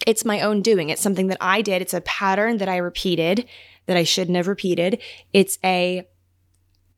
it's 0.06 0.26
my 0.26 0.42
own 0.42 0.62
doing. 0.62 0.90
It's 0.90 1.02
something 1.02 1.28
that 1.28 1.38
I 1.42 1.62
did. 1.62 1.82
It's 1.82 1.94
a 1.94 2.02
pattern 2.02 2.58
that 2.58 2.70
I 2.70 2.78
repeated 2.78 3.46
that 3.88 3.98
I 3.98 4.04
shouldn't 4.04 4.38
have 4.38 4.48
repeated. 4.48 5.02
It's 5.34 5.58
a 5.64 6.08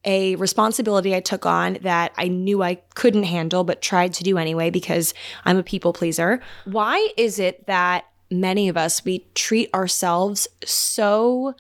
a 0.03 0.35
responsibility 0.37 1.15
I 1.15 1.19
took 1.19 1.45
on 1.45 1.77
that 1.81 2.11
I 2.17 2.27
knew 2.27 2.63
I 2.63 2.75
couldn't 2.95 3.23
handle, 3.23 3.63
but 3.63 3.83
tried 3.83 4.13
to 4.13 4.23
do 4.23 4.39
anyway 4.39 4.71
because 4.71 5.13
I'm 5.45 5.57
a 5.57 5.63
people 5.63 5.93
pleaser. 5.93 6.41
Why 6.65 7.09
is 7.17 7.37
it 7.37 7.67
that 7.67 8.05
many 8.31 8.69
of 8.69 8.77
us, 8.77 9.03
we 9.03 9.27
treat 9.35 9.73
ourselves 9.73 10.47
so 10.65 11.53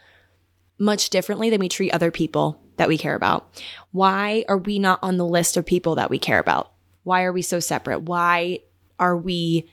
much 0.79 1.09
differently 1.09 1.49
than 1.49 1.59
we 1.59 1.69
treat 1.69 1.91
other 1.91 2.09
people 2.09 2.59
that 2.77 2.87
we 2.87 2.97
care 2.97 3.15
about. 3.15 3.61
Why 3.91 4.45
are 4.47 4.57
we 4.57 4.79
not 4.79 4.99
on 5.03 5.17
the 5.17 5.25
list 5.25 5.57
of 5.57 5.65
people 5.65 5.95
that 5.95 6.09
we 6.09 6.17
care 6.17 6.39
about? 6.39 6.71
Why 7.03 7.23
are 7.23 7.33
we 7.33 7.41
so 7.41 7.59
separate? 7.59 8.01
Why 8.01 8.59
are 8.99 9.17
we 9.17 9.69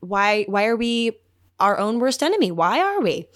why 0.00 0.44
why 0.44 0.66
are 0.66 0.76
we 0.76 1.12
our 1.60 1.78
own 1.78 2.00
worst 2.00 2.22
enemy? 2.22 2.50
Why 2.50 2.80
are 2.80 3.00
we? 3.00 3.28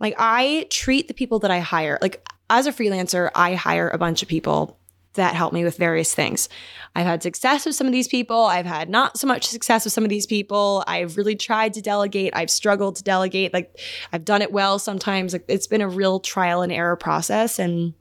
Like 0.00 0.14
I 0.18 0.66
treat 0.70 1.06
the 1.06 1.14
people 1.14 1.38
that 1.40 1.50
I 1.50 1.60
hire, 1.60 1.98
like 2.00 2.26
as 2.50 2.66
a 2.66 2.72
freelancer, 2.72 3.30
I 3.34 3.54
hire 3.54 3.88
a 3.88 3.98
bunch 3.98 4.22
of 4.22 4.28
people 4.28 4.78
that 5.14 5.34
help 5.34 5.52
me 5.52 5.64
with 5.64 5.76
various 5.76 6.14
things. 6.14 6.48
I've 6.94 7.06
had 7.06 7.22
success 7.22 7.66
with 7.66 7.74
some 7.74 7.86
of 7.86 7.92
these 7.92 8.08
people. 8.08 8.44
I've 8.44 8.66
had 8.66 8.88
not 8.88 9.18
so 9.18 9.26
much 9.26 9.46
success 9.46 9.84
with 9.84 9.92
some 9.92 10.04
of 10.04 10.10
these 10.10 10.26
people. 10.26 10.84
I've 10.86 11.16
really 11.16 11.36
tried 11.36 11.74
to 11.74 11.82
delegate. 11.82 12.32
I've 12.36 12.50
struggled 12.50 12.96
to 12.96 13.02
delegate. 13.02 13.52
Like 13.52 13.78
I've 14.12 14.24
done 14.24 14.42
it 14.42 14.52
well 14.52 14.78
sometimes. 14.78 15.32
Like 15.32 15.44
it's 15.48 15.66
been 15.66 15.80
a 15.80 15.88
real 15.88 16.20
trial 16.20 16.62
and 16.62 16.72
error 16.72 16.96
process 16.96 17.58
and 17.58 17.94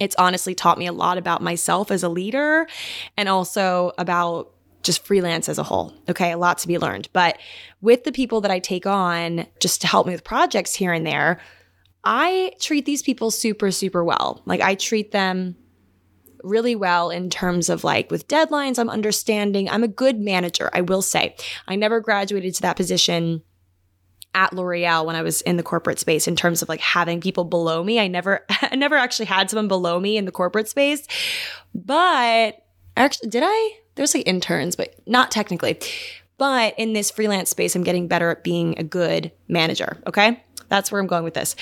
it's 0.00 0.16
honestly 0.16 0.54
taught 0.54 0.78
me 0.78 0.86
a 0.86 0.92
lot 0.92 1.18
about 1.18 1.42
myself 1.42 1.90
as 1.90 2.02
a 2.02 2.08
leader 2.08 2.66
and 3.16 3.28
also 3.28 3.92
about 3.98 4.52
just 4.82 5.04
freelance 5.04 5.48
as 5.48 5.58
a 5.58 5.62
whole. 5.62 5.92
Okay, 6.08 6.32
a 6.32 6.38
lot 6.38 6.58
to 6.58 6.68
be 6.68 6.78
learned. 6.78 7.08
But 7.12 7.38
with 7.82 8.04
the 8.04 8.12
people 8.12 8.40
that 8.40 8.50
I 8.50 8.58
take 8.58 8.86
on 8.86 9.46
just 9.60 9.82
to 9.82 9.86
help 9.86 10.06
me 10.06 10.12
with 10.12 10.24
projects 10.24 10.74
here 10.74 10.92
and 10.92 11.06
there, 11.06 11.40
I 12.02 12.52
treat 12.60 12.86
these 12.86 13.02
people 13.02 13.30
super, 13.30 13.70
super 13.70 14.02
well. 14.02 14.40
Like 14.46 14.62
I 14.62 14.74
treat 14.74 15.12
them 15.12 15.56
really 16.42 16.74
well 16.74 17.10
in 17.10 17.30
terms 17.30 17.68
of 17.68 17.84
like 17.84 18.10
with 18.10 18.28
deadlines, 18.28 18.78
I'm 18.78 18.90
understanding. 18.90 19.68
I'm 19.68 19.84
a 19.84 19.88
good 19.88 20.20
manager, 20.20 20.70
I 20.72 20.80
will 20.80 21.02
say. 21.02 21.36
I 21.68 21.76
never 21.76 22.00
graduated 22.00 22.54
to 22.56 22.62
that 22.62 22.76
position 22.76 23.42
at 24.34 24.52
L'Oreal 24.52 25.04
when 25.04 25.16
I 25.16 25.22
was 25.22 25.40
in 25.42 25.56
the 25.56 25.62
corporate 25.62 25.98
space 25.98 26.28
in 26.28 26.36
terms 26.36 26.62
of 26.62 26.68
like 26.68 26.80
having 26.80 27.20
people 27.20 27.44
below 27.44 27.82
me. 27.82 27.98
I 27.98 28.06
never 28.08 28.44
I 28.62 28.76
never 28.76 28.96
actually 28.96 29.26
had 29.26 29.50
someone 29.50 29.68
below 29.68 29.98
me 29.98 30.16
in 30.16 30.24
the 30.24 30.32
corporate 30.32 30.68
space. 30.68 31.06
But 31.74 32.64
actually 32.96 33.30
did 33.30 33.42
I? 33.44 33.70
There's 33.94 34.14
like 34.14 34.26
interns, 34.26 34.76
but 34.76 34.94
not 35.06 35.30
technically. 35.30 35.78
But 36.38 36.74
in 36.78 36.94
this 36.94 37.10
freelance 37.10 37.50
space, 37.50 37.76
I'm 37.76 37.84
getting 37.84 38.08
better 38.08 38.30
at 38.30 38.42
being 38.42 38.78
a 38.78 38.82
good 38.82 39.30
manager. 39.48 40.02
Okay. 40.06 40.42
That's 40.68 40.90
where 40.90 41.00
I'm 41.00 41.06
going 41.06 41.24
with 41.24 41.34
this. 41.34 41.54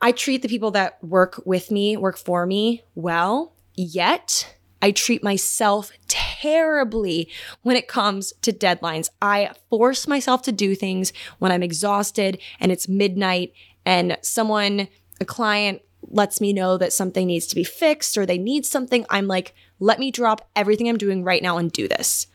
I 0.00 0.12
treat 0.12 0.42
the 0.42 0.48
people 0.48 0.70
that 0.72 1.02
work 1.04 1.42
with 1.44 1.70
me, 1.70 1.96
work 1.96 2.16
for 2.16 2.46
me 2.46 2.82
well, 2.94 3.54
yet 3.74 4.56
I 4.82 4.90
treat 4.90 5.22
myself 5.22 5.92
terribly 6.08 7.28
when 7.62 7.76
it 7.76 7.86
comes 7.86 8.32
to 8.42 8.52
deadlines. 8.52 9.08
I 9.22 9.52
force 9.70 10.08
myself 10.08 10.42
to 10.42 10.52
do 10.52 10.74
things 10.74 11.12
when 11.38 11.52
I'm 11.52 11.62
exhausted 11.62 12.38
and 12.58 12.72
it's 12.72 12.88
midnight 12.88 13.52
and 13.86 14.18
someone, 14.22 14.88
a 15.20 15.24
client, 15.24 15.82
lets 16.08 16.40
me 16.40 16.52
know 16.52 16.76
that 16.76 16.92
something 16.92 17.28
needs 17.28 17.46
to 17.46 17.54
be 17.54 17.62
fixed 17.62 18.18
or 18.18 18.26
they 18.26 18.38
need 18.38 18.66
something. 18.66 19.06
I'm 19.08 19.28
like, 19.28 19.54
let 19.78 20.00
me 20.00 20.10
drop 20.10 20.50
everything 20.56 20.88
I'm 20.88 20.98
doing 20.98 21.22
right 21.22 21.42
now 21.42 21.58
and 21.58 21.70
do 21.70 21.86
this. 21.86 22.26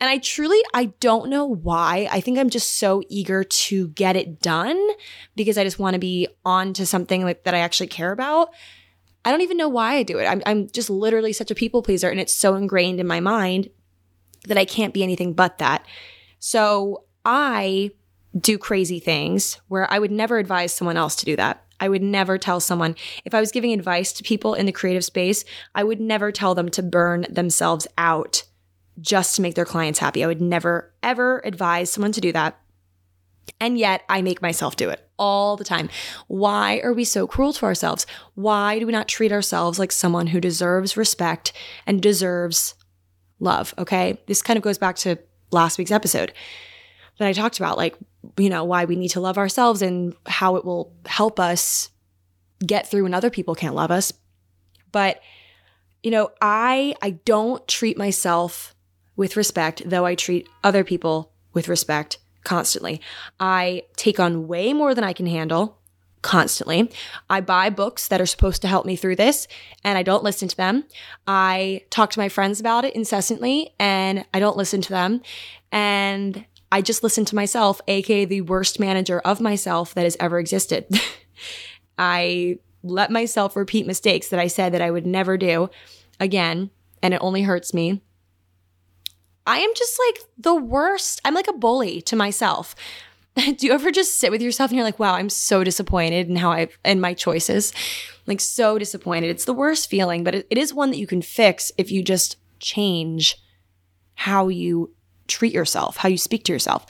And 0.00 0.08
I 0.08 0.18
truly, 0.18 0.60
I 0.74 0.86
don't 1.00 1.28
know 1.28 1.46
why. 1.46 2.08
I 2.12 2.20
think 2.20 2.38
I'm 2.38 2.50
just 2.50 2.76
so 2.76 3.02
eager 3.08 3.42
to 3.42 3.88
get 3.88 4.14
it 4.14 4.40
done 4.40 4.78
because 5.34 5.58
I 5.58 5.64
just 5.64 5.78
want 5.78 5.94
to 5.94 5.98
be 5.98 6.28
on 6.44 6.72
to 6.74 6.86
something 6.86 7.24
like 7.24 7.44
that 7.44 7.54
I 7.54 7.58
actually 7.58 7.88
care 7.88 8.12
about. 8.12 8.50
I 9.28 9.30
don't 9.30 9.42
even 9.42 9.58
know 9.58 9.68
why 9.68 9.96
I 9.96 10.04
do 10.04 10.18
it. 10.18 10.24
I'm, 10.24 10.42
I'm 10.46 10.70
just 10.70 10.88
literally 10.88 11.34
such 11.34 11.50
a 11.50 11.54
people 11.54 11.82
pleaser 11.82 12.08
and 12.08 12.18
it's 12.18 12.32
so 12.32 12.54
ingrained 12.54 12.98
in 12.98 13.06
my 13.06 13.20
mind 13.20 13.68
that 14.46 14.56
I 14.56 14.64
can't 14.64 14.94
be 14.94 15.02
anything 15.02 15.34
but 15.34 15.58
that. 15.58 15.84
So 16.38 17.04
I 17.26 17.90
do 18.34 18.56
crazy 18.56 18.98
things 18.98 19.60
where 19.68 19.92
I 19.92 19.98
would 19.98 20.10
never 20.10 20.38
advise 20.38 20.72
someone 20.72 20.96
else 20.96 21.14
to 21.16 21.26
do 21.26 21.36
that. 21.36 21.62
I 21.78 21.90
would 21.90 22.02
never 22.02 22.38
tell 22.38 22.58
someone, 22.58 22.96
if 23.26 23.34
I 23.34 23.40
was 23.40 23.52
giving 23.52 23.74
advice 23.74 24.14
to 24.14 24.22
people 24.22 24.54
in 24.54 24.64
the 24.64 24.72
creative 24.72 25.04
space, 25.04 25.44
I 25.74 25.84
would 25.84 26.00
never 26.00 26.32
tell 26.32 26.54
them 26.54 26.70
to 26.70 26.82
burn 26.82 27.26
themselves 27.28 27.86
out 27.98 28.44
just 28.98 29.36
to 29.36 29.42
make 29.42 29.56
their 29.56 29.66
clients 29.66 29.98
happy. 29.98 30.24
I 30.24 30.26
would 30.26 30.40
never, 30.40 30.94
ever 31.02 31.42
advise 31.44 31.90
someone 31.90 32.12
to 32.12 32.22
do 32.22 32.32
that. 32.32 32.58
And 33.60 33.78
yet 33.78 34.02
I 34.08 34.22
make 34.22 34.42
myself 34.42 34.76
do 34.76 34.90
it 34.90 35.08
all 35.18 35.56
the 35.56 35.64
time. 35.64 35.88
Why 36.28 36.80
are 36.84 36.92
we 36.92 37.04
so 37.04 37.26
cruel 37.26 37.52
to 37.54 37.66
ourselves? 37.66 38.06
Why 38.34 38.78
do 38.78 38.86
we 38.86 38.92
not 38.92 39.08
treat 39.08 39.32
ourselves 39.32 39.78
like 39.78 39.92
someone 39.92 40.28
who 40.28 40.40
deserves 40.40 40.96
respect 40.96 41.52
and 41.86 42.00
deserves 42.00 42.74
love? 43.40 43.74
Okay. 43.78 44.20
This 44.26 44.42
kind 44.42 44.56
of 44.56 44.62
goes 44.62 44.78
back 44.78 44.96
to 44.96 45.18
last 45.50 45.78
week's 45.78 45.90
episode 45.90 46.32
that 47.18 47.28
I 47.28 47.32
talked 47.32 47.58
about, 47.58 47.76
like, 47.76 47.96
you 48.36 48.48
know, 48.48 48.64
why 48.64 48.84
we 48.84 48.96
need 48.96 49.08
to 49.08 49.20
love 49.20 49.38
ourselves 49.38 49.82
and 49.82 50.14
how 50.26 50.56
it 50.56 50.64
will 50.64 50.94
help 51.06 51.40
us 51.40 51.90
get 52.64 52.88
through 52.88 53.04
when 53.04 53.14
other 53.14 53.30
people 53.30 53.54
can't 53.54 53.74
love 53.74 53.90
us. 53.90 54.12
But, 54.92 55.20
you 56.02 56.10
know, 56.10 56.30
I 56.40 56.94
I 57.02 57.10
don't 57.10 57.66
treat 57.66 57.98
myself 57.98 58.74
with 59.16 59.36
respect, 59.36 59.82
though 59.84 60.06
I 60.06 60.14
treat 60.14 60.48
other 60.62 60.84
people 60.84 61.32
with 61.52 61.68
respect 61.68 62.18
constantly. 62.44 63.00
I 63.38 63.84
take 63.96 64.20
on 64.20 64.48
way 64.48 64.72
more 64.72 64.94
than 64.94 65.04
I 65.04 65.12
can 65.12 65.26
handle 65.26 65.78
constantly. 66.22 66.90
I 67.30 67.40
buy 67.40 67.70
books 67.70 68.08
that 68.08 68.20
are 68.20 68.26
supposed 68.26 68.62
to 68.62 68.68
help 68.68 68.84
me 68.84 68.96
through 68.96 69.16
this 69.16 69.46
and 69.84 69.96
I 69.96 70.02
don't 70.02 70.24
listen 70.24 70.48
to 70.48 70.56
them. 70.56 70.84
I 71.26 71.82
talk 71.90 72.10
to 72.10 72.18
my 72.18 72.28
friends 72.28 72.58
about 72.58 72.84
it 72.84 72.94
incessantly 72.94 73.74
and 73.78 74.24
I 74.34 74.40
don't 74.40 74.56
listen 74.56 74.80
to 74.82 74.90
them. 74.90 75.22
And 75.70 76.44
I 76.70 76.82
just 76.82 77.02
listen 77.02 77.24
to 77.26 77.34
myself, 77.34 77.80
aka 77.88 78.24
the 78.24 78.42
worst 78.42 78.78
manager 78.78 79.20
of 79.20 79.40
myself 79.40 79.94
that 79.94 80.04
has 80.04 80.16
ever 80.20 80.38
existed. 80.38 80.86
I 81.98 82.58
let 82.82 83.10
myself 83.10 83.56
repeat 83.56 83.86
mistakes 83.86 84.28
that 84.28 84.40
I 84.40 84.46
said 84.46 84.72
that 84.72 84.82
I 84.82 84.90
would 84.90 85.06
never 85.06 85.36
do 85.36 85.70
again, 86.20 86.70
and 87.02 87.14
it 87.14 87.20
only 87.22 87.42
hurts 87.42 87.72
me. 87.72 88.02
I 89.48 89.60
am 89.60 89.72
just 89.74 89.98
like 90.06 90.20
the 90.36 90.54
worst. 90.54 91.22
I'm 91.24 91.34
like 91.34 91.48
a 91.48 91.54
bully 91.54 92.02
to 92.02 92.14
myself. 92.14 92.76
Do 93.34 93.66
you 93.66 93.72
ever 93.72 93.90
just 93.90 94.20
sit 94.20 94.30
with 94.30 94.42
yourself 94.42 94.70
and 94.70 94.76
you're 94.76 94.84
like, 94.84 94.98
wow, 94.98 95.14
I'm 95.14 95.30
so 95.30 95.64
disappointed 95.64 96.28
in 96.28 96.36
how 96.36 96.52
I've 96.52 96.78
in 96.84 97.00
my 97.00 97.14
choices? 97.14 97.72
Like 98.26 98.42
so 98.42 98.78
disappointed. 98.78 99.30
It's 99.30 99.46
the 99.46 99.54
worst 99.54 99.88
feeling, 99.88 100.22
but 100.22 100.34
it, 100.34 100.46
it 100.50 100.58
is 100.58 100.74
one 100.74 100.90
that 100.90 100.98
you 100.98 101.06
can 101.06 101.22
fix 101.22 101.72
if 101.78 101.90
you 101.90 102.02
just 102.02 102.36
change 102.60 103.38
how 104.16 104.48
you 104.48 104.92
treat 105.28 105.54
yourself, 105.54 105.96
how 105.96 106.10
you 106.10 106.18
speak 106.18 106.44
to 106.44 106.52
yourself. 106.52 106.84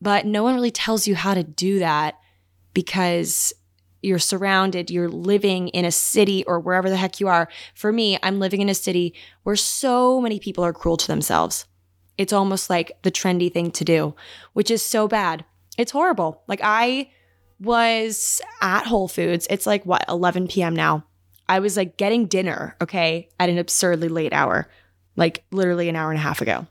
But 0.00 0.24
no 0.24 0.42
one 0.42 0.54
really 0.54 0.70
tells 0.70 1.06
you 1.06 1.16
how 1.16 1.34
to 1.34 1.42
do 1.42 1.80
that 1.80 2.18
because 2.72 3.52
you're 4.02 4.18
surrounded, 4.18 4.90
you're 4.90 5.08
living 5.08 5.68
in 5.68 5.84
a 5.84 5.92
city 5.92 6.44
or 6.44 6.60
wherever 6.60 6.88
the 6.88 6.96
heck 6.96 7.20
you 7.20 7.28
are. 7.28 7.48
For 7.74 7.92
me, 7.92 8.18
I'm 8.22 8.38
living 8.38 8.60
in 8.60 8.68
a 8.68 8.74
city 8.74 9.14
where 9.42 9.56
so 9.56 10.20
many 10.20 10.38
people 10.38 10.64
are 10.64 10.72
cruel 10.72 10.96
to 10.96 11.06
themselves. 11.06 11.66
It's 12.16 12.32
almost 12.32 12.70
like 12.70 12.92
the 13.02 13.10
trendy 13.10 13.52
thing 13.52 13.70
to 13.72 13.84
do, 13.84 14.14
which 14.52 14.70
is 14.70 14.84
so 14.84 15.08
bad. 15.08 15.44
It's 15.76 15.92
horrible. 15.92 16.42
Like 16.48 16.60
I 16.62 17.10
was 17.60 18.40
at 18.60 18.86
Whole 18.86 19.08
Foods. 19.08 19.46
It's 19.50 19.66
like 19.66 19.84
what, 19.84 20.04
11 20.08 20.48
p.m. 20.48 20.74
now. 20.74 21.04
I 21.48 21.60
was 21.60 21.76
like 21.76 21.96
getting 21.96 22.26
dinner, 22.26 22.76
okay, 22.80 23.28
at 23.40 23.48
an 23.48 23.58
absurdly 23.58 24.08
late 24.08 24.32
hour, 24.32 24.68
like 25.16 25.44
literally 25.50 25.88
an 25.88 25.96
hour 25.96 26.10
and 26.10 26.18
a 26.18 26.22
half 26.22 26.40
ago 26.40 26.66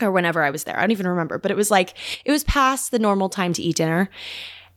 or 0.00 0.10
whenever 0.10 0.42
I 0.42 0.50
was 0.50 0.64
there. 0.64 0.76
I 0.76 0.80
don't 0.80 0.92
even 0.92 1.08
remember, 1.08 1.38
but 1.38 1.50
it 1.50 1.56
was 1.56 1.70
like, 1.70 1.94
it 2.24 2.30
was 2.30 2.44
past 2.44 2.90
the 2.90 2.98
normal 2.98 3.28
time 3.28 3.52
to 3.54 3.62
eat 3.62 3.76
dinner. 3.76 4.08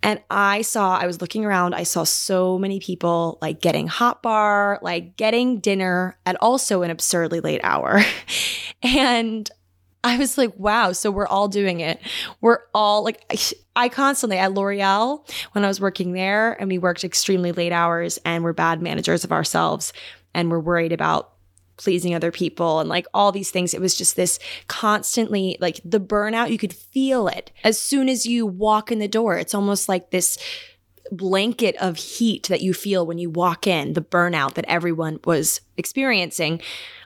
And 0.03 0.21
I 0.29 0.63
saw, 0.63 0.97
I 0.97 1.05
was 1.05 1.21
looking 1.21 1.45
around, 1.45 1.75
I 1.75 1.83
saw 1.83 2.03
so 2.03 2.57
many 2.57 2.79
people 2.79 3.37
like 3.41 3.61
getting 3.61 3.87
hot 3.87 4.23
bar, 4.23 4.79
like 4.81 5.15
getting 5.15 5.59
dinner 5.59 6.17
at 6.25 6.37
also 6.41 6.81
an 6.81 6.89
absurdly 6.89 7.39
late 7.39 7.61
hour. 7.63 8.01
and 8.83 9.49
I 10.03 10.17
was 10.17 10.37
like, 10.37 10.57
wow, 10.57 10.93
so 10.93 11.11
we're 11.11 11.27
all 11.27 11.47
doing 11.47 11.79
it. 11.79 11.99
We're 12.41 12.59
all 12.73 13.03
like, 13.03 13.23
I, 13.75 13.89
constantly 13.89 14.37
at 14.37 14.53
L'Oreal, 14.53 15.29
when 15.51 15.63
I 15.63 15.67
was 15.67 15.79
working 15.79 16.13
there, 16.13 16.53
and 16.53 16.69
we 16.69 16.79
worked 16.79 17.03
extremely 17.03 17.51
late 17.51 17.71
hours 17.71 18.17
and 18.25 18.43
we're 18.43 18.53
bad 18.53 18.81
managers 18.81 19.23
of 19.23 19.31
ourselves 19.31 19.93
and 20.33 20.49
we're 20.49 20.59
worried 20.59 20.91
about 20.91 21.33
pleasing 21.81 22.13
other 22.13 22.31
people 22.31 22.79
and 22.79 22.89
like 22.89 23.07
all 23.13 23.31
these 23.31 23.51
things. 23.51 23.73
It 23.73 23.81
was 23.81 23.95
just 23.95 24.15
this 24.15 24.39
constantly 24.67 25.57
like 25.59 25.79
the 25.83 25.99
burnout, 25.99 26.51
you 26.51 26.57
could 26.57 26.73
feel 26.73 27.27
it 27.27 27.51
as 27.63 27.79
soon 27.79 28.09
as 28.09 28.25
you 28.25 28.45
walk 28.45 28.91
in 28.91 28.99
the 28.99 29.07
door. 29.07 29.37
It's 29.37 29.55
almost 29.55 29.89
like 29.89 30.11
this 30.11 30.37
blanket 31.11 31.75
of 31.77 31.97
heat 31.97 32.47
that 32.47 32.61
you 32.61 32.73
feel 32.73 33.05
when 33.05 33.17
you 33.17 33.29
walk 33.29 33.67
in, 33.67 33.93
the 33.93 34.01
burnout 34.01 34.53
that 34.53 34.65
everyone 34.67 35.19
was 35.25 35.61
experiencing. 35.77 36.61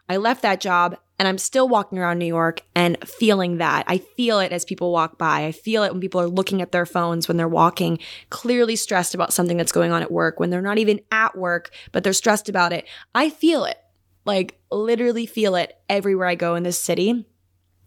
I 0.08 0.18
left 0.18 0.44
that 0.44 0.62
job 0.62 0.98
and 1.18 1.28
I'm 1.28 1.38
still 1.38 1.68
walking 1.68 1.98
around 1.98 2.20
New 2.20 2.26
York 2.26 2.62
and 2.76 2.98
feeling 3.08 3.58
that. 3.58 3.86
I 3.88 3.98
feel 3.98 4.40
it 4.40 4.52
as 4.52 4.66
people 4.66 4.92
walk 4.92 5.18
by. 5.18 5.46
I 5.46 5.52
feel 5.52 5.84
it 5.84 5.92
when 5.92 6.02
people 6.02 6.22
are 6.22 6.28
looking 6.28 6.62
at 6.62 6.72
their 6.72 6.86
phones 6.86 7.28
when 7.28 7.38
they're 7.38 7.48
walking, 7.48 8.00
clearly 8.30 8.76
stressed 8.76 9.16
about 9.16 9.34
something 9.34 9.58
that's 9.58 9.72
going 9.72 9.92
on 9.92 10.02
at 10.02 10.12
work, 10.12 10.40
when 10.40 10.50
they're 10.50 10.62
not 10.62 10.78
even 10.78 11.00
at 11.12 11.38
work, 11.38 11.72
but 11.92 12.04
they're 12.04 12.14
stressed 12.14 12.50
about 12.50 12.74
it. 12.74 12.86
I 13.16 13.30
feel 13.30 13.64
it 13.64 13.78
like 14.26 14.60
literally 14.72 15.26
feel 15.26 15.56
it 15.56 15.78
everywhere 15.88 16.28
I 16.28 16.36
go 16.36 16.56
in 16.56 16.64
this 16.64 16.80
city. 16.80 17.26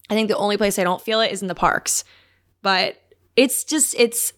I 0.09 0.14
think 0.14 0.29
the 0.29 0.37
only 0.37 0.57
place 0.57 0.79
I 0.79 0.85
don't 0.85 1.03
feel 1.03 1.20
it 1.20 1.33
is 1.33 1.42
in 1.42 1.48
the 1.48 1.55
parks. 1.55 2.05
But 2.62 2.96
it's 3.37 3.64
just 3.64 3.94
it's 3.98 4.33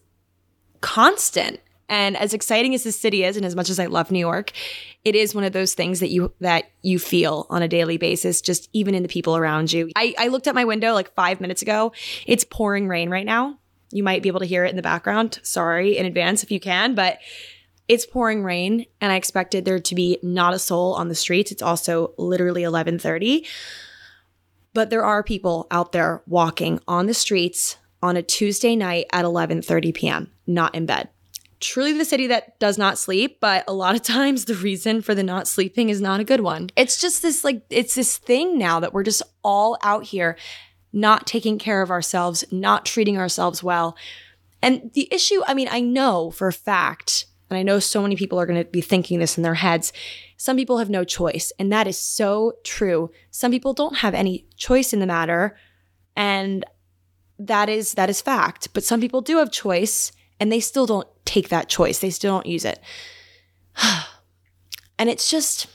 constant. 0.81 1.59
And 1.87 2.15
as 2.15 2.33
exciting 2.33 2.73
as 2.73 2.83
this 2.83 2.97
city 2.99 3.23
is 3.23 3.35
and 3.35 3.45
as 3.45 3.55
much 3.55 3.69
as 3.69 3.77
I 3.77 3.87
love 3.87 4.11
New 4.11 4.19
York, 4.19 4.51
it 5.03 5.15
is 5.15 5.35
one 5.35 5.43
of 5.43 5.51
those 5.51 5.73
things 5.73 5.99
that 5.99 6.09
you 6.09 6.33
that 6.39 6.65
you 6.81 6.99
feel 6.99 7.47
on 7.49 7.63
a 7.63 7.67
daily 7.67 7.97
basis, 7.97 8.41
just 8.41 8.69
even 8.73 8.95
in 8.95 9.03
the 9.03 9.09
people 9.09 9.35
around 9.35 9.73
you. 9.73 9.89
I, 9.95 10.15
I 10.17 10.27
looked 10.27 10.47
at 10.47 10.55
my 10.55 10.65
window 10.65 10.93
like 10.93 11.13
five 11.15 11.41
minutes 11.41 11.61
ago. 11.61 11.91
It's 12.25 12.43
pouring 12.43 12.87
rain 12.87 13.09
right 13.09 13.25
now. 13.25 13.59
You 13.91 14.03
might 14.03 14.23
be 14.23 14.29
able 14.29 14.39
to 14.39 14.45
hear 14.45 14.63
it 14.63 14.69
in 14.69 14.77
the 14.77 14.81
background. 14.81 15.39
Sorry 15.43 15.97
in 15.97 16.05
advance 16.05 16.43
if 16.43 16.51
you 16.51 16.61
can, 16.61 16.95
but 16.95 17.17
it's 17.91 18.05
pouring 18.05 18.41
rain 18.41 18.85
and 19.01 19.11
I 19.11 19.17
expected 19.17 19.65
there 19.65 19.77
to 19.77 19.95
be 19.95 20.17
not 20.23 20.53
a 20.53 20.59
soul 20.59 20.93
on 20.93 21.09
the 21.09 21.15
streets. 21.15 21.51
It's 21.51 21.61
also 21.61 22.13
literally 22.17 22.63
11:30. 22.63 23.45
But 24.73 24.89
there 24.89 25.03
are 25.03 25.21
people 25.21 25.67
out 25.69 25.91
there 25.91 26.23
walking 26.25 26.79
on 26.87 27.07
the 27.07 27.13
streets 27.13 27.75
on 28.01 28.15
a 28.15 28.23
Tuesday 28.23 28.77
night 28.77 29.07
at 29.11 29.25
11:30 29.25 29.93
p.m., 29.93 30.31
not 30.47 30.73
in 30.73 30.85
bed. 30.85 31.09
Truly 31.59 31.91
the 31.91 32.05
city 32.05 32.27
that 32.27 32.57
does 32.59 32.77
not 32.77 32.97
sleep, 32.97 33.41
but 33.41 33.65
a 33.67 33.73
lot 33.73 33.95
of 33.95 34.01
times 34.17 34.45
the 34.45 34.55
reason 34.55 35.01
for 35.01 35.13
the 35.13 35.21
not 35.21 35.45
sleeping 35.45 35.89
is 35.89 35.99
not 35.99 36.21
a 36.21 36.23
good 36.23 36.39
one. 36.39 36.69
It's 36.77 37.01
just 37.01 37.21
this 37.21 37.43
like 37.43 37.63
it's 37.69 37.95
this 37.95 38.17
thing 38.17 38.57
now 38.57 38.79
that 38.79 38.93
we're 38.93 39.03
just 39.03 39.21
all 39.43 39.77
out 39.83 40.05
here 40.05 40.37
not 40.93 41.27
taking 41.27 41.57
care 41.57 41.81
of 41.81 41.91
ourselves, 41.91 42.45
not 42.51 42.85
treating 42.85 43.17
ourselves 43.17 43.61
well. 43.61 43.97
And 44.61 44.91
the 44.93 45.09
issue, 45.11 45.41
I 45.45 45.53
mean, 45.53 45.67
I 45.69 45.81
know 45.81 46.31
for 46.31 46.47
a 46.47 46.53
fact 46.53 47.25
and 47.51 47.57
I 47.57 47.63
know 47.63 47.79
so 47.79 48.01
many 48.01 48.15
people 48.15 48.39
are 48.39 48.45
going 48.45 48.63
to 48.63 48.69
be 48.69 48.79
thinking 48.79 49.19
this 49.19 49.37
in 49.37 49.43
their 49.43 49.55
heads. 49.55 49.91
some 50.37 50.55
people 50.55 50.77
have 50.77 50.89
no 50.89 51.03
choice. 51.03 51.51
And 51.59 51.69
that 51.71 51.85
is 51.85 51.99
so 51.99 52.53
true. 52.63 53.11
Some 53.29 53.51
people 53.51 53.73
don't 53.73 53.97
have 53.97 54.13
any 54.13 54.47
choice 54.55 54.93
in 54.93 55.01
the 55.01 55.05
matter. 55.05 55.57
And 56.15 56.65
that 57.37 57.67
is 57.67 57.93
that 57.95 58.09
is 58.09 58.21
fact. 58.21 58.69
But 58.73 58.85
some 58.85 59.01
people 59.01 59.19
do 59.19 59.37
have 59.37 59.51
choice 59.51 60.13
and 60.39 60.49
they 60.49 60.61
still 60.61 60.85
don't 60.85 61.07
take 61.25 61.49
that 61.49 61.67
choice. 61.67 61.99
They 61.99 62.09
still 62.09 62.35
don't 62.35 62.45
use 62.45 62.63
it. 62.63 62.79
and 64.97 65.09
it's 65.09 65.29
just 65.29 65.67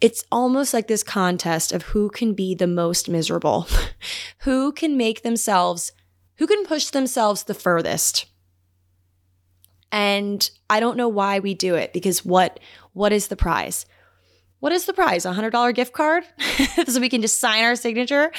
it's 0.00 0.24
almost 0.32 0.74
like 0.74 0.88
this 0.88 1.04
contest 1.04 1.70
of 1.70 1.82
who 1.82 2.10
can 2.10 2.34
be 2.34 2.56
the 2.56 2.66
most 2.66 3.08
miserable. 3.08 3.68
who 4.38 4.72
can 4.72 4.96
make 4.96 5.22
themselves 5.22 5.92
who 6.38 6.48
can 6.48 6.66
push 6.66 6.88
themselves 6.88 7.44
the 7.44 7.54
furthest. 7.54 8.26
And 9.92 10.50
I 10.70 10.80
don't 10.80 10.96
know 10.96 11.08
why 11.08 11.40
we 11.40 11.52
do 11.52 11.74
it 11.74 11.92
because 11.92 12.24
what 12.24 12.60
what 12.92 13.12
is 13.12 13.28
the 13.28 13.36
prize? 13.36 13.84
What 14.60 14.72
is 14.72 14.86
the 14.86 14.92
prize? 14.92 15.26
A 15.26 15.32
$100 15.32 15.74
gift 15.74 15.92
card? 15.92 16.24
so 16.86 17.00
we 17.00 17.08
can 17.08 17.22
just 17.22 17.40
sign 17.40 17.64
our 17.64 17.76
signature. 17.76 18.30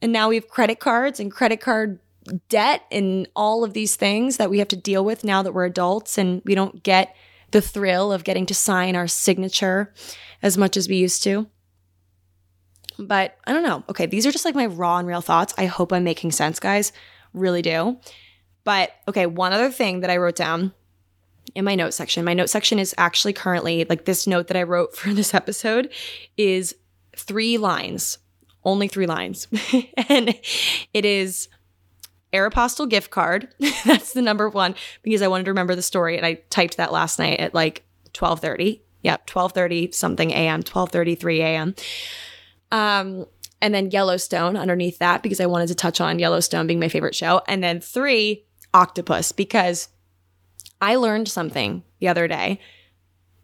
And 0.00 0.12
now 0.12 0.28
we 0.28 0.34
have 0.34 0.48
credit 0.48 0.80
cards 0.80 1.20
and 1.20 1.30
credit 1.30 1.60
card 1.60 2.00
debt 2.48 2.82
and 2.90 3.28
all 3.34 3.64
of 3.64 3.72
these 3.72 3.96
things 3.96 4.36
that 4.36 4.50
we 4.50 4.58
have 4.58 4.68
to 4.68 4.76
deal 4.76 5.04
with 5.04 5.24
now 5.24 5.42
that 5.42 5.52
we're 5.52 5.64
adults 5.64 6.18
and 6.18 6.42
we 6.44 6.54
don't 6.54 6.82
get 6.82 7.14
the 7.52 7.60
thrill 7.60 8.12
of 8.12 8.24
getting 8.24 8.46
to 8.46 8.54
sign 8.54 8.96
our 8.96 9.06
signature 9.06 9.92
as 10.42 10.58
much 10.58 10.76
as 10.76 10.88
we 10.88 10.96
used 10.96 11.22
to. 11.22 11.46
But 12.98 13.38
I 13.46 13.52
don't 13.52 13.62
know. 13.62 13.84
Okay, 13.88 14.06
these 14.06 14.26
are 14.26 14.32
just 14.32 14.44
like 14.44 14.54
my 14.54 14.66
raw 14.66 14.98
and 14.98 15.08
real 15.08 15.20
thoughts. 15.20 15.54
I 15.56 15.66
hope 15.66 15.92
I'm 15.92 16.04
making 16.04 16.32
sense, 16.32 16.60
guys. 16.60 16.92
Really 17.32 17.62
do. 17.62 17.98
But 18.64 18.92
okay, 19.08 19.26
one 19.26 19.52
other 19.52 19.70
thing 19.70 20.00
that 20.00 20.10
I 20.10 20.18
wrote 20.18 20.36
down 20.36 20.72
in 21.54 21.64
my 21.64 21.74
note 21.74 21.94
section. 21.94 22.24
My 22.24 22.34
note 22.34 22.50
section 22.50 22.78
is 22.78 22.94
actually 22.98 23.32
currently 23.32 23.84
like 23.84 24.04
this 24.04 24.26
note 24.26 24.48
that 24.48 24.56
I 24.56 24.62
wrote 24.62 24.96
for 24.96 25.12
this 25.12 25.34
episode 25.34 25.90
is 26.36 26.74
three 27.16 27.58
lines, 27.58 28.18
only 28.64 28.88
three 28.88 29.06
lines. 29.06 29.48
and 30.08 30.34
it 30.92 31.04
is 31.04 31.48
Aeropostale 32.32 32.88
gift 32.88 33.10
card. 33.10 33.48
That's 33.84 34.12
the 34.12 34.22
number 34.22 34.48
one 34.48 34.74
because 35.02 35.22
I 35.22 35.28
wanted 35.28 35.44
to 35.44 35.50
remember 35.50 35.74
the 35.74 35.82
story 35.82 36.16
and 36.16 36.24
I 36.24 36.34
typed 36.50 36.78
that 36.78 36.92
last 36.92 37.18
night 37.18 37.40
at 37.40 37.54
like 37.54 37.84
12:30. 38.14 38.80
Yep, 39.02 39.26
12:30 39.26 39.94
something 39.94 40.30
a.m., 40.30 40.62
12:33 40.62 41.38
a.m. 41.38 41.74
Um 42.70 43.26
and 43.60 43.72
then 43.72 43.90
Yellowstone 43.90 44.56
underneath 44.56 44.98
that 44.98 45.22
because 45.22 45.40
I 45.40 45.46
wanted 45.46 45.68
to 45.68 45.74
touch 45.76 46.00
on 46.00 46.18
Yellowstone 46.18 46.66
being 46.66 46.80
my 46.80 46.88
favorite 46.88 47.14
show. 47.14 47.42
And 47.46 47.62
then 47.62 47.80
3 47.80 48.44
octopus 48.74 49.30
because 49.30 49.88
I 50.82 50.96
learned 50.96 51.28
something 51.28 51.84
the 52.00 52.08
other 52.08 52.26
day 52.28 52.58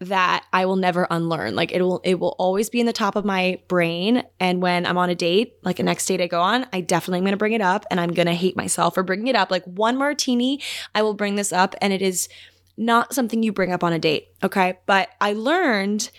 that 0.01 0.45
I 0.53 0.67
will 0.67 0.77
never 0.77 1.07
unlearn. 1.11 1.55
Like 1.55 1.73
it 1.73 1.83
will 1.83 2.01
it 2.05 2.19
will 2.21 2.35
always 2.39 2.69
be 2.69 2.81
in 2.81 2.87
the 2.87 2.93
top 2.93 3.17
of 3.17 3.25
my 3.25 3.61
brain 3.69 4.25
and 4.39 4.61
when 4.61 4.85
I'm 4.85 4.99
on 4.99 5.09
a 5.09 5.15
date, 5.15 5.55
like 5.63 5.79
a 5.79 5.83
next 5.83 6.07
date 6.07 6.21
I 6.21 6.27
go 6.27 6.41
on, 6.41 6.67
I 6.73 6.81
definitely 6.81 7.19
am 7.19 7.25
going 7.25 7.33
to 7.33 7.39
bring 7.39 7.53
it 7.53 7.61
up 7.61 7.87
and 7.91 8.01
I'm 8.01 8.13
going 8.13 8.27
to 8.27 8.35
hate 8.35 8.57
myself 8.57 8.95
for 8.95 9.03
bringing 9.03 9.29
it 9.29 9.37
up. 9.37 9.51
Like 9.51 9.65
one 9.65 9.97
martini, 9.97 10.61
I 10.95 11.03
will 11.03 11.15
bring 11.15 11.37
this 11.37 11.53
up 11.53 11.75
and 11.81 11.93
it 11.93 12.03
is 12.03 12.29
not 12.77 13.15
something 13.15 13.43
you 13.43 13.53
bring 13.53 13.73
up 13.73 13.83
on 13.83 13.93
a 13.93 13.99
date, 13.99 14.29
okay? 14.43 14.79
But 14.87 15.09
I 15.21 15.33
learned 15.33 16.11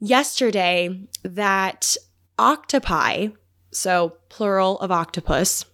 yesterday 0.00 1.00
that 1.24 1.96
octopi, 2.38 3.28
so 3.72 4.18
plural 4.28 4.78
of 4.78 4.92
octopus, 4.92 5.64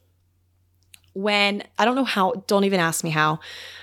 when 1.12 1.62
I 1.78 1.84
don't 1.84 1.96
know 1.96 2.04
how, 2.04 2.44
don't 2.46 2.64
even 2.64 2.80
ask 2.80 3.02
me 3.02 3.10
how 3.10 3.40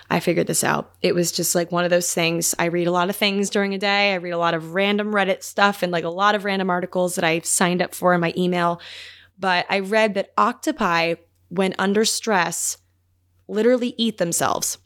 I 0.09 0.19
figured 0.19 0.47
this 0.47 0.63
out. 0.63 0.93
It 1.01 1.13
was 1.13 1.31
just 1.31 1.55
like 1.55 1.71
one 1.71 1.83
of 1.83 1.89
those 1.89 2.13
things. 2.13 2.55
I 2.57 2.65
read 2.65 2.87
a 2.87 2.91
lot 2.91 3.09
of 3.09 3.15
things 3.15 3.49
during 3.49 3.73
a 3.73 3.77
day. 3.77 4.13
I 4.13 4.15
read 4.15 4.31
a 4.31 4.37
lot 4.37 4.53
of 4.53 4.73
random 4.73 5.11
Reddit 5.11 5.43
stuff 5.43 5.83
and 5.83 5.91
like 5.91 6.05
a 6.05 6.09
lot 6.09 6.35
of 6.35 6.45
random 6.45 6.69
articles 6.69 7.15
that 7.15 7.25
I 7.25 7.39
signed 7.39 7.81
up 7.81 7.93
for 7.93 8.13
in 8.13 8.21
my 8.21 8.33
email. 8.37 8.79
But 9.37 9.65
I 9.69 9.79
read 9.79 10.13
that 10.15 10.31
octopi, 10.37 11.15
when 11.49 11.75
under 11.77 12.03
stress, 12.05 12.77
literally 13.47 13.93
eat 13.97 14.17
themselves. 14.17 14.77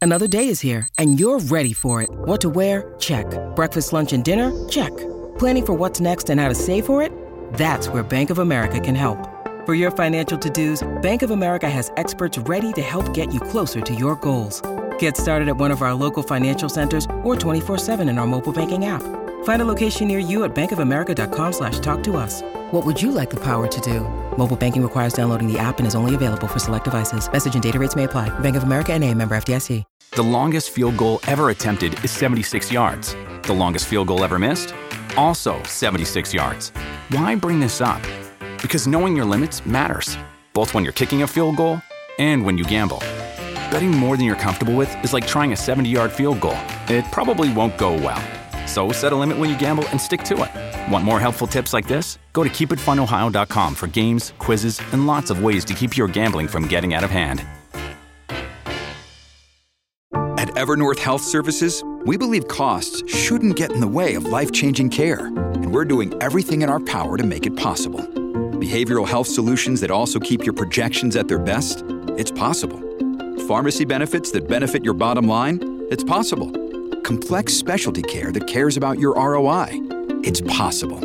Another 0.00 0.28
day 0.28 0.48
is 0.48 0.60
here 0.60 0.88
and 0.98 1.18
you're 1.18 1.40
ready 1.40 1.72
for 1.72 2.02
it. 2.02 2.10
What 2.10 2.40
to 2.42 2.48
wear? 2.48 2.94
Check. 2.98 3.26
Breakfast, 3.56 3.92
lunch, 3.92 4.12
and 4.12 4.24
dinner? 4.24 4.52
Check. 4.68 4.96
Planning 5.38 5.66
for 5.66 5.74
what's 5.74 6.00
next 6.00 6.30
and 6.30 6.40
how 6.40 6.48
to 6.48 6.54
save 6.54 6.86
for 6.86 7.02
it? 7.02 7.12
That's 7.54 7.88
where 7.88 8.02
Bank 8.02 8.30
of 8.30 8.38
America 8.38 8.80
can 8.80 8.94
help. 8.94 9.35
For 9.66 9.74
your 9.74 9.90
financial 9.90 10.38
to-dos, 10.38 10.86
Bank 11.02 11.22
of 11.22 11.32
America 11.32 11.68
has 11.68 11.90
experts 11.96 12.38
ready 12.38 12.72
to 12.74 12.80
help 12.80 13.12
get 13.12 13.34
you 13.34 13.40
closer 13.40 13.80
to 13.80 13.94
your 13.96 14.14
goals. 14.14 14.62
Get 15.00 15.16
started 15.16 15.48
at 15.48 15.56
one 15.56 15.72
of 15.72 15.82
our 15.82 15.92
local 15.92 16.22
financial 16.22 16.68
centers 16.68 17.04
or 17.24 17.34
24-7 17.34 18.08
in 18.08 18.16
our 18.16 18.28
mobile 18.28 18.52
banking 18.52 18.84
app. 18.84 19.02
Find 19.42 19.62
a 19.62 19.64
location 19.64 20.06
near 20.06 20.20
you 20.20 20.44
at 20.44 20.54
bankofamerica.com 20.54 21.52
slash 21.52 21.80
talk 21.80 22.04
to 22.04 22.16
us. 22.16 22.42
What 22.70 22.86
would 22.86 23.02
you 23.02 23.10
like 23.10 23.28
the 23.28 23.40
power 23.40 23.66
to 23.66 23.80
do? 23.80 24.02
Mobile 24.38 24.56
banking 24.56 24.84
requires 24.84 25.14
downloading 25.14 25.52
the 25.52 25.58
app 25.58 25.78
and 25.78 25.86
is 25.86 25.96
only 25.96 26.14
available 26.14 26.46
for 26.46 26.60
select 26.60 26.84
devices. 26.84 27.30
Message 27.32 27.54
and 27.54 27.62
data 27.62 27.80
rates 27.80 27.96
may 27.96 28.04
apply. 28.04 28.28
Bank 28.38 28.54
of 28.54 28.62
America 28.62 28.92
and 28.92 29.02
a 29.02 29.12
member 29.14 29.36
FDIC. 29.36 29.82
The 30.12 30.22
longest 30.22 30.70
field 30.70 30.96
goal 30.96 31.18
ever 31.26 31.50
attempted 31.50 32.04
is 32.04 32.12
76 32.12 32.70
yards. 32.70 33.16
The 33.42 33.52
longest 33.52 33.86
field 33.86 34.06
goal 34.06 34.22
ever 34.22 34.38
missed? 34.38 34.72
Also 35.16 35.60
76 35.64 36.32
yards. 36.32 36.70
Why 37.10 37.34
bring 37.34 37.58
this 37.58 37.80
up? 37.80 38.00
Because 38.62 38.86
knowing 38.86 39.16
your 39.16 39.24
limits 39.24 39.64
matters, 39.64 40.16
both 40.52 40.74
when 40.74 40.84
you're 40.84 40.92
kicking 40.92 41.22
a 41.22 41.26
field 41.26 41.56
goal 41.56 41.80
and 42.18 42.44
when 42.44 42.56
you 42.58 42.64
gamble. 42.64 42.98
Betting 43.70 43.90
more 43.90 44.16
than 44.16 44.26
you're 44.26 44.36
comfortable 44.36 44.74
with 44.74 44.94
is 45.04 45.12
like 45.12 45.26
trying 45.26 45.52
a 45.52 45.56
70 45.56 45.88
yard 45.88 46.12
field 46.12 46.40
goal. 46.40 46.58
It 46.88 47.04
probably 47.12 47.52
won't 47.52 47.76
go 47.76 47.92
well. 47.92 48.22
So 48.66 48.92
set 48.92 49.12
a 49.12 49.16
limit 49.16 49.38
when 49.38 49.48
you 49.50 49.58
gamble 49.58 49.86
and 49.88 50.00
stick 50.00 50.22
to 50.24 50.42
it. 50.42 50.92
Want 50.92 51.04
more 51.04 51.20
helpful 51.20 51.46
tips 51.46 51.72
like 51.72 51.86
this? 51.86 52.18
Go 52.32 52.42
to 52.44 52.50
keepitfunohio.com 52.50 53.74
for 53.74 53.86
games, 53.86 54.32
quizzes, 54.38 54.80
and 54.92 55.06
lots 55.06 55.30
of 55.30 55.42
ways 55.42 55.64
to 55.66 55.74
keep 55.74 55.96
your 55.96 56.08
gambling 56.08 56.48
from 56.48 56.66
getting 56.66 56.94
out 56.94 57.04
of 57.04 57.10
hand. 57.10 57.44
At 60.38 60.48
Evernorth 60.48 60.98
Health 60.98 61.22
Services, 61.22 61.82
we 62.04 62.16
believe 62.16 62.46
costs 62.46 63.02
shouldn't 63.12 63.56
get 63.56 63.72
in 63.72 63.80
the 63.80 63.88
way 63.88 64.14
of 64.14 64.26
life 64.26 64.52
changing 64.52 64.90
care, 64.90 65.26
and 65.26 65.72
we're 65.72 65.84
doing 65.84 66.14
everything 66.22 66.62
in 66.62 66.68
our 66.68 66.80
power 66.80 67.16
to 67.16 67.24
make 67.24 67.46
it 67.46 67.56
possible. 67.56 68.06
Behavioral 68.66 69.06
health 69.06 69.28
solutions 69.28 69.80
that 69.80 69.92
also 69.92 70.18
keep 70.18 70.44
your 70.44 70.52
projections 70.52 71.14
at 71.14 71.28
their 71.28 71.38
best? 71.38 71.84
It's 72.18 72.32
possible. 72.32 72.80
Pharmacy 73.46 73.84
benefits 73.84 74.32
that 74.32 74.48
benefit 74.48 74.84
your 74.84 74.92
bottom 74.92 75.28
line? 75.28 75.86
It's 75.88 76.02
possible. 76.02 76.50
Complex 77.02 77.52
specialty 77.52 78.02
care 78.02 78.32
that 78.32 78.48
cares 78.48 78.76
about 78.76 78.98
your 78.98 79.14
ROI? 79.14 79.68
It's 80.24 80.40
possible. 80.40 80.98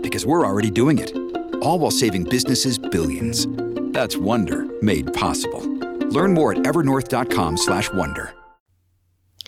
Because 0.00 0.24
we're 0.24 0.46
already 0.46 0.70
doing 0.70 0.98
it. 0.98 1.14
All 1.60 1.78
while 1.78 1.90
saving 1.90 2.24
businesses 2.24 2.78
billions. 2.78 3.46
That's 3.92 4.16
Wonder 4.16 4.64
made 4.80 5.12
possible. 5.12 5.60
Learn 6.08 6.32
more 6.32 6.52
at 6.52 6.60
evernorth.com/wonder. 6.60 8.34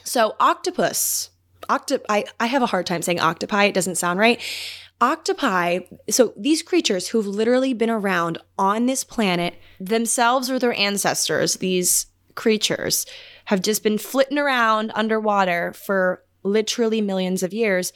So 0.05 0.37
octopus, 0.39 1.31
octop 1.71 2.03
I, 2.11 2.27
I 2.39 2.45
have 2.45 2.61
a 2.61 2.67
hard 2.67 2.85
time 2.85 3.01
saying 3.01 3.21
octopi. 3.21 3.65
It 3.65 3.75
doesn't 3.75 3.97
sound 3.97 4.19
right. 4.19 4.39
Octopi, 5.01 5.81
so 6.09 6.33
these 6.37 6.63
creatures 6.63 7.09
who've 7.09 7.27
literally 7.27 7.75
been 7.75 7.91
around 7.91 8.39
on 8.59 8.87
this 8.87 9.05
planet 9.05 9.55
themselves 9.81 10.51
or 10.51 10.59
their 10.59 10.75
ancestors, 10.75 11.57
these 11.57 12.07
creatures 12.35 13.05
have 13.47 13.61
just 13.61 13.83
been 13.83 13.99
flitting 13.99 14.39
around 14.39 14.93
underwater 14.95 15.73
for 15.73 16.23
literally 16.43 17.01
millions 17.01 17.43
of 17.43 17.53
years. 17.53 17.93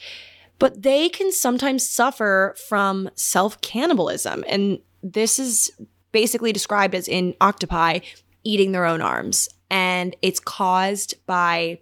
But 0.59 0.83
they 0.83 1.07
can 1.09 1.31
sometimes 1.31 1.87
suffer 1.87 2.55
from 2.67 3.09
self 3.15 3.61
cannibalism. 3.61 4.43
And 4.47 4.79
this 5.01 5.39
is 5.39 5.71
basically 6.11 6.51
described 6.51 6.95
as 6.95 7.07
in 7.07 7.33
octopi 7.39 7.99
eating 8.43 8.71
their 8.71 8.85
own 8.85 9.01
arms. 9.01 9.47
And 9.69 10.15
it's 10.21 10.39
caused 10.39 11.15
by 11.25 11.79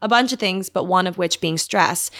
a 0.00 0.08
bunch 0.08 0.32
of 0.32 0.38
things, 0.38 0.68
but 0.68 0.84
one 0.84 1.06
of 1.06 1.18
which 1.18 1.40
being 1.40 1.58
stress. 1.58 2.10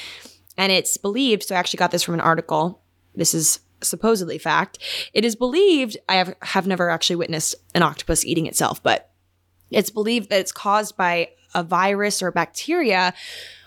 And 0.58 0.70
it's 0.70 0.96
believed, 0.96 1.44
so 1.44 1.54
I 1.54 1.58
actually 1.58 1.78
got 1.78 1.92
this 1.92 2.02
from 2.02 2.14
an 2.14 2.20
article. 2.20 2.82
This 3.14 3.32
is 3.32 3.60
supposedly 3.80 4.38
fact. 4.38 4.78
It 5.14 5.24
is 5.24 5.36
believed, 5.36 5.96
I 6.08 6.16
have, 6.16 6.34
have 6.42 6.66
never 6.66 6.90
actually 6.90 7.16
witnessed 7.16 7.54
an 7.74 7.82
octopus 7.82 8.24
eating 8.24 8.46
itself, 8.46 8.82
but 8.82 9.10
it's 9.70 9.90
believed 9.90 10.30
that 10.30 10.40
it's 10.40 10.52
caused 10.52 10.96
by 10.96 11.30
a 11.54 11.62
virus 11.62 12.22
or 12.22 12.30
bacteria 12.30 13.14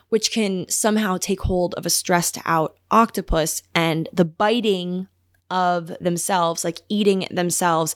which 0.09 0.31
can 0.31 0.67
somehow 0.67 1.15
take 1.15 1.39
hold 1.39 1.73
of 1.75 1.85
a 1.85 1.89
stressed 1.89 2.37
out 2.43 2.75
octopus 2.91 3.63
and 3.73 4.09
the 4.11 4.25
biting 4.25 5.07
of 5.49 5.87
themselves, 6.01 6.65
like 6.65 6.81
eating 6.89 7.25
themselves, 7.31 7.95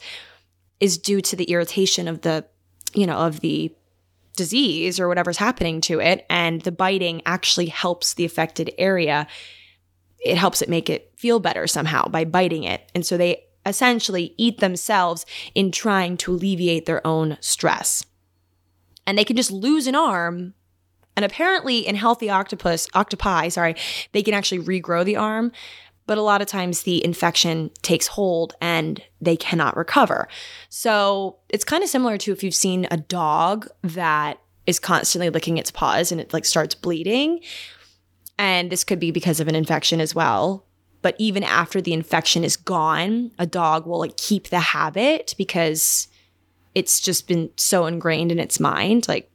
is 0.80 0.98
due 0.98 1.20
to 1.20 1.36
the 1.36 1.44
irritation 1.52 2.08
of 2.08 2.22
the, 2.22 2.46
you 2.94 3.06
know, 3.06 3.18
of 3.18 3.42
the 3.42 3.70
disease 4.36 5.00
or 5.00 5.08
whatever's 5.08 5.38
happening 5.38 5.82
to 5.82 6.00
it. 6.00 6.26
And 6.30 6.62
the 6.62 6.72
biting 6.72 7.22
actually 7.26 7.68
helps 7.68 8.14
the 8.14 8.26
affected 8.26 8.72
area. 8.78 9.28
It 10.20 10.38
helps 10.38 10.62
it 10.62 10.70
make 10.70 10.90
it 10.90 11.12
feel 11.18 11.40
better 11.40 11.68
somehow 11.68 12.08
by 12.08 12.26
biting 12.26 12.64
it. 12.64 12.92
And 12.94 13.06
so 13.06 13.18
they 13.18 13.46
essentially 13.66 14.36
eat 14.38 14.60
themselves 14.60 15.26
in 15.56 15.72
trying 15.72 16.18
to 16.18 16.34
alleviate 16.34 16.86
their 16.86 17.06
own 17.06 17.38
stress. 17.42 18.06
And 19.08 19.18
they 19.18 19.24
can 19.24 19.36
just 19.36 19.52
lose 19.52 19.88
an 19.88 19.96
arm 19.96 20.54
And 21.16 21.24
apparently 21.24 21.88
in 21.88 21.96
healthy 21.96 22.30
octopus, 22.30 22.88
octopi, 22.94 23.48
sorry, 23.50 23.76
they 24.12 24.22
can 24.22 24.34
actually 24.34 24.60
regrow 24.60 25.06
the 25.06 25.16
arm, 25.16 25.52
but 26.08 26.18
a 26.18 26.22
lot 26.22 26.42
of 26.42 26.48
times 26.48 26.84
the 26.84 27.04
infection 27.04 27.72
takes 27.82 28.08
hold 28.08 28.54
and 28.62 29.02
they 29.22 29.36
cannot 29.36 29.76
recover. 29.76 30.28
So 30.70 31.38
it's 31.50 31.64
kind 31.64 31.84
of 31.84 31.90
similar 31.90 32.18
to 32.20 32.32
if 32.32 32.44
you've 32.44 32.56
seen 32.56 32.88
a 32.92 32.98
dog 32.98 33.68
that 33.82 34.40
is 34.68 34.80
constantly 34.80 35.30
licking 35.30 35.58
its 35.58 35.72
paws 35.72 36.12
and 36.12 36.22
it 36.22 36.34
like 36.34 36.46
starts 36.46 36.76
bleeding. 36.76 37.40
And 38.38 38.72
this 38.72 38.84
could 38.84 39.00
be 39.00 39.12
because 39.12 39.40
of 39.40 39.48
an 39.48 39.56
infection 39.56 40.02
as 40.02 40.14
well. 40.14 40.66
But 41.02 41.16
even 41.20 41.44
after 41.44 41.82
the 41.82 41.94
infection 41.94 42.44
is 42.44 42.58
gone, 42.58 43.32
a 43.38 43.46
dog 43.46 43.86
will 43.86 44.00
like 44.00 44.18
keep 44.18 44.50
the 44.50 44.60
habit 44.60 45.36
because 45.38 46.08
it's 46.74 47.00
just 47.00 47.28
been 47.28 47.52
so 47.58 47.86
ingrained 47.86 48.32
in 48.32 48.40
its 48.40 48.60
mind. 48.60 49.08
Like 49.08 49.32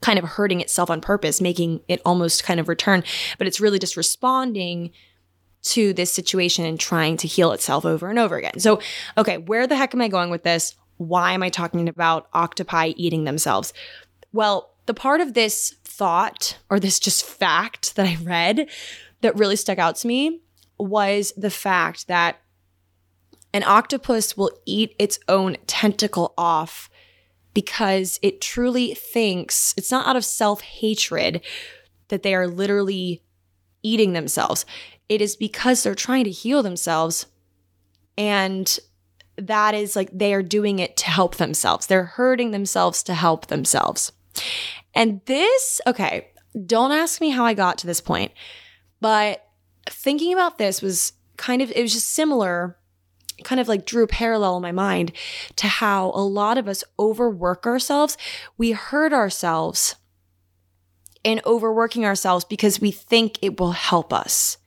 kind 0.00 0.18
of 0.18 0.24
hurting 0.24 0.60
itself 0.60 0.90
on 0.90 1.00
purpose, 1.00 1.40
making 1.40 1.80
it 1.88 2.00
almost 2.04 2.44
kind 2.44 2.60
of 2.60 2.68
return. 2.68 3.02
But 3.38 3.46
it's 3.46 3.60
really 3.60 3.78
just 3.78 3.96
responding 3.96 4.92
to 5.62 5.92
this 5.92 6.12
situation 6.12 6.64
and 6.64 6.80
trying 6.80 7.16
to 7.18 7.28
heal 7.28 7.52
itself 7.52 7.84
over 7.84 8.08
and 8.08 8.18
over 8.18 8.36
again. 8.36 8.58
So, 8.58 8.80
okay, 9.18 9.38
where 9.38 9.66
the 9.66 9.76
heck 9.76 9.94
am 9.94 10.00
I 10.00 10.08
going 10.08 10.30
with 10.30 10.42
this? 10.42 10.74
Why 10.96 11.32
am 11.32 11.42
I 11.42 11.48
talking 11.48 11.88
about 11.88 12.28
octopi 12.32 12.92
eating 12.96 13.24
themselves? 13.24 13.72
Well, 14.32 14.74
the 14.86 14.94
part 14.94 15.20
of 15.20 15.34
this 15.34 15.74
thought 15.84 16.58
or 16.70 16.80
this 16.80 16.98
just 16.98 17.24
fact 17.24 17.96
that 17.96 18.06
I 18.06 18.16
read 18.22 18.68
that 19.20 19.36
really 19.36 19.56
stuck 19.56 19.78
out 19.78 19.96
to 19.96 20.08
me 20.08 20.40
was 20.78 21.32
the 21.36 21.50
fact 21.50 22.08
that 22.08 22.40
an 23.52 23.62
octopus 23.64 24.36
will 24.36 24.52
eat 24.64 24.94
its 24.98 25.18
own 25.28 25.56
tentacle 25.66 26.32
off 26.38 26.88
because 27.52 28.18
it 28.22 28.40
truly 28.40 28.94
thinks 28.94 29.74
it's 29.76 29.90
not 29.90 30.06
out 30.06 30.16
of 30.16 30.24
self 30.24 30.60
hatred 30.60 31.40
that 32.08 32.22
they 32.22 32.34
are 32.34 32.46
literally 32.46 33.22
eating 33.82 34.12
themselves. 34.12 34.64
It 35.10 35.20
is 35.20 35.34
because 35.34 35.82
they're 35.82 35.94
trying 35.94 36.24
to 36.24 36.30
heal 36.30 36.62
themselves. 36.62 37.26
And 38.16 38.78
that 39.36 39.74
is 39.74 39.96
like 39.96 40.08
they 40.12 40.32
are 40.32 40.42
doing 40.42 40.78
it 40.78 40.96
to 40.98 41.10
help 41.10 41.36
themselves. 41.36 41.86
They're 41.86 42.04
hurting 42.04 42.52
themselves 42.52 43.02
to 43.02 43.14
help 43.14 43.48
themselves. 43.48 44.12
And 44.94 45.20
this, 45.26 45.80
okay, 45.86 46.28
don't 46.64 46.92
ask 46.92 47.20
me 47.20 47.30
how 47.30 47.44
I 47.44 47.54
got 47.54 47.76
to 47.78 47.88
this 47.88 48.00
point, 48.00 48.32
but 49.00 49.46
thinking 49.88 50.32
about 50.32 50.58
this 50.58 50.80
was 50.80 51.12
kind 51.36 51.60
of, 51.60 51.72
it 51.72 51.82
was 51.82 51.92
just 51.92 52.10
similar 52.10 52.76
kind 53.42 53.60
of 53.60 53.68
like 53.68 53.86
drew 53.86 54.06
parallel 54.06 54.56
in 54.56 54.62
my 54.62 54.72
mind 54.72 55.12
to 55.56 55.66
how 55.66 56.12
a 56.14 56.22
lot 56.22 56.58
of 56.58 56.68
us 56.68 56.84
overwork 56.98 57.66
ourselves. 57.66 58.16
We 58.58 58.72
hurt 58.72 59.12
ourselves 59.12 59.96
in 61.24 61.40
overworking 61.44 62.04
ourselves 62.04 62.44
because 62.44 62.80
we 62.80 62.90
think 62.90 63.38
it 63.42 63.58
will 63.58 63.72
help 63.72 64.12
us. 64.12 64.58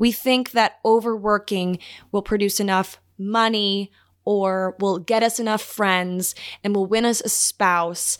We 0.00 0.12
think 0.12 0.52
that 0.52 0.78
overworking 0.82 1.78
will 2.10 2.22
produce 2.22 2.58
enough 2.58 2.98
money 3.18 3.92
or 4.24 4.74
will 4.80 4.98
get 4.98 5.22
us 5.22 5.38
enough 5.38 5.60
friends 5.60 6.34
and 6.64 6.74
will 6.74 6.86
win 6.86 7.04
us 7.04 7.20
a 7.20 7.28
spouse. 7.28 8.16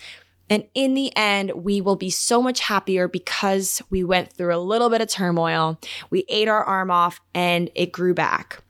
And 0.50 0.64
in 0.74 0.92
the 0.92 1.10
end, 1.16 1.52
we 1.54 1.80
will 1.80 1.96
be 1.96 2.10
so 2.10 2.42
much 2.42 2.60
happier 2.60 3.08
because 3.08 3.80
we 3.88 4.04
went 4.04 4.30
through 4.30 4.54
a 4.54 4.60
little 4.60 4.90
bit 4.90 5.00
of 5.00 5.08
turmoil. 5.08 5.80
We 6.10 6.26
ate 6.28 6.48
our 6.48 6.62
arm 6.62 6.90
off 6.90 7.18
and 7.34 7.70
it 7.74 7.92
grew 7.92 8.12
back. 8.12 8.62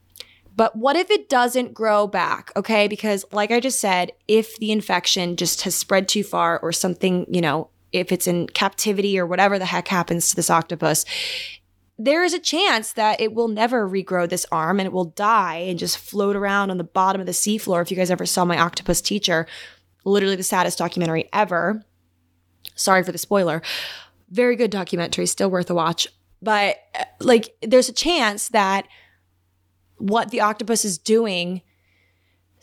But 0.54 0.76
what 0.76 0.94
if 0.94 1.10
it 1.10 1.28
doesn't 1.28 1.74
grow 1.74 2.06
back? 2.06 2.52
Okay. 2.54 2.86
Because, 2.86 3.24
like 3.32 3.50
I 3.50 3.58
just 3.58 3.80
said, 3.80 4.12
if 4.28 4.56
the 4.58 4.70
infection 4.70 5.34
just 5.34 5.62
has 5.62 5.74
spread 5.74 6.06
too 6.06 6.22
far 6.22 6.60
or 6.60 6.70
something, 6.70 7.26
you 7.28 7.40
know, 7.40 7.70
if 7.90 8.12
it's 8.12 8.28
in 8.28 8.46
captivity 8.46 9.18
or 9.18 9.26
whatever 9.26 9.58
the 9.58 9.66
heck 9.66 9.88
happens 9.88 10.30
to 10.30 10.36
this 10.36 10.48
octopus, 10.48 11.04
there 12.02 12.24
is 12.24 12.32
a 12.32 12.38
chance 12.38 12.94
that 12.94 13.20
it 13.20 13.34
will 13.34 13.48
never 13.48 13.86
regrow 13.86 14.26
this 14.26 14.46
arm 14.50 14.80
and 14.80 14.86
it 14.86 14.92
will 14.92 15.04
die 15.04 15.56
and 15.56 15.78
just 15.78 15.98
float 15.98 16.34
around 16.34 16.70
on 16.70 16.78
the 16.78 16.84
bottom 16.84 17.20
of 17.20 17.26
the 17.26 17.32
seafloor. 17.32 17.82
If 17.82 17.90
you 17.90 17.96
guys 17.96 18.10
ever 18.10 18.24
saw 18.24 18.46
my 18.46 18.58
octopus 18.58 19.02
teacher, 19.02 19.46
literally 20.06 20.36
the 20.36 20.42
saddest 20.42 20.78
documentary 20.78 21.28
ever. 21.30 21.82
Sorry 22.74 23.02
for 23.02 23.12
the 23.12 23.18
spoiler. 23.18 23.60
Very 24.30 24.56
good 24.56 24.70
documentary, 24.70 25.26
still 25.26 25.50
worth 25.50 25.68
a 25.68 25.74
watch. 25.74 26.08
But 26.40 26.78
uh, 26.98 27.04
like, 27.20 27.54
there's 27.60 27.90
a 27.90 27.92
chance 27.92 28.48
that 28.48 28.88
what 29.98 30.30
the 30.30 30.40
octopus 30.40 30.86
is 30.86 30.96
doing 30.96 31.60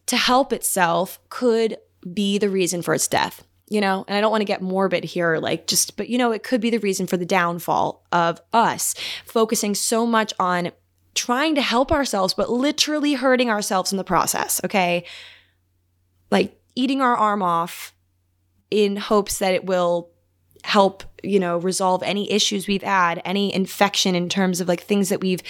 to 0.08 0.18
help 0.18 0.52
itself 0.52 1.20
could 1.30 1.78
be 2.12 2.40
the 2.40 2.50
reason 2.50 2.82
for 2.82 2.96
its 2.96 3.08
death 3.08 3.47
you 3.70 3.82
know? 3.82 4.06
And 4.08 4.18
i 4.18 4.22
don't 4.22 4.32
want 4.32 4.42
to 4.42 4.46
get 4.46 4.62
morbid 4.62 5.04
here 5.04 5.38
like 5.38 5.68
just 5.68 5.98
but 5.98 6.10
you 6.10 6.18
know 6.18 6.32
it 6.32 6.44
could 6.44 6.62
be 6.62 6.70
the 6.70 6.80
reason 6.80 7.08
for 7.08 7.18
the 7.18 7.26
downfall 7.26 8.06
of 8.12 8.42
us 8.54 8.96
focusing 9.26 9.76
so 9.76 10.06
much 10.06 10.34
on 10.40 10.72
trying 11.16 11.56
to 11.56 11.62
help 11.62 11.92
ourselves 11.92 12.34
but 12.34 12.50
literally 12.50 13.14
hurting 13.14 13.50
ourselves 13.50 13.92
in 13.92 13.98
the 13.98 14.04
process 14.04 14.62
okay? 14.64 15.04
Like 16.30 16.60
eating 16.76 17.02
our 17.02 17.16
arm 17.16 17.42
off 17.42 17.94
in 18.70 18.98
hopes 18.98 19.40
that 19.40 19.54
it 19.54 19.66
will 19.66 20.12
help 20.64 21.04
you 21.24 21.40
know 21.40 21.58
resolve 21.58 22.04
any 22.04 22.30
issues 22.32 22.68
we've 22.68 22.84
had 22.84 23.22
any 23.24 23.54
infection 23.54 24.16
in 24.16 24.30
terms 24.30 24.60
of 24.60 24.68
like 24.68 24.82
things 24.82 25.10
that 25.10 25.22
we've 25.22 25.42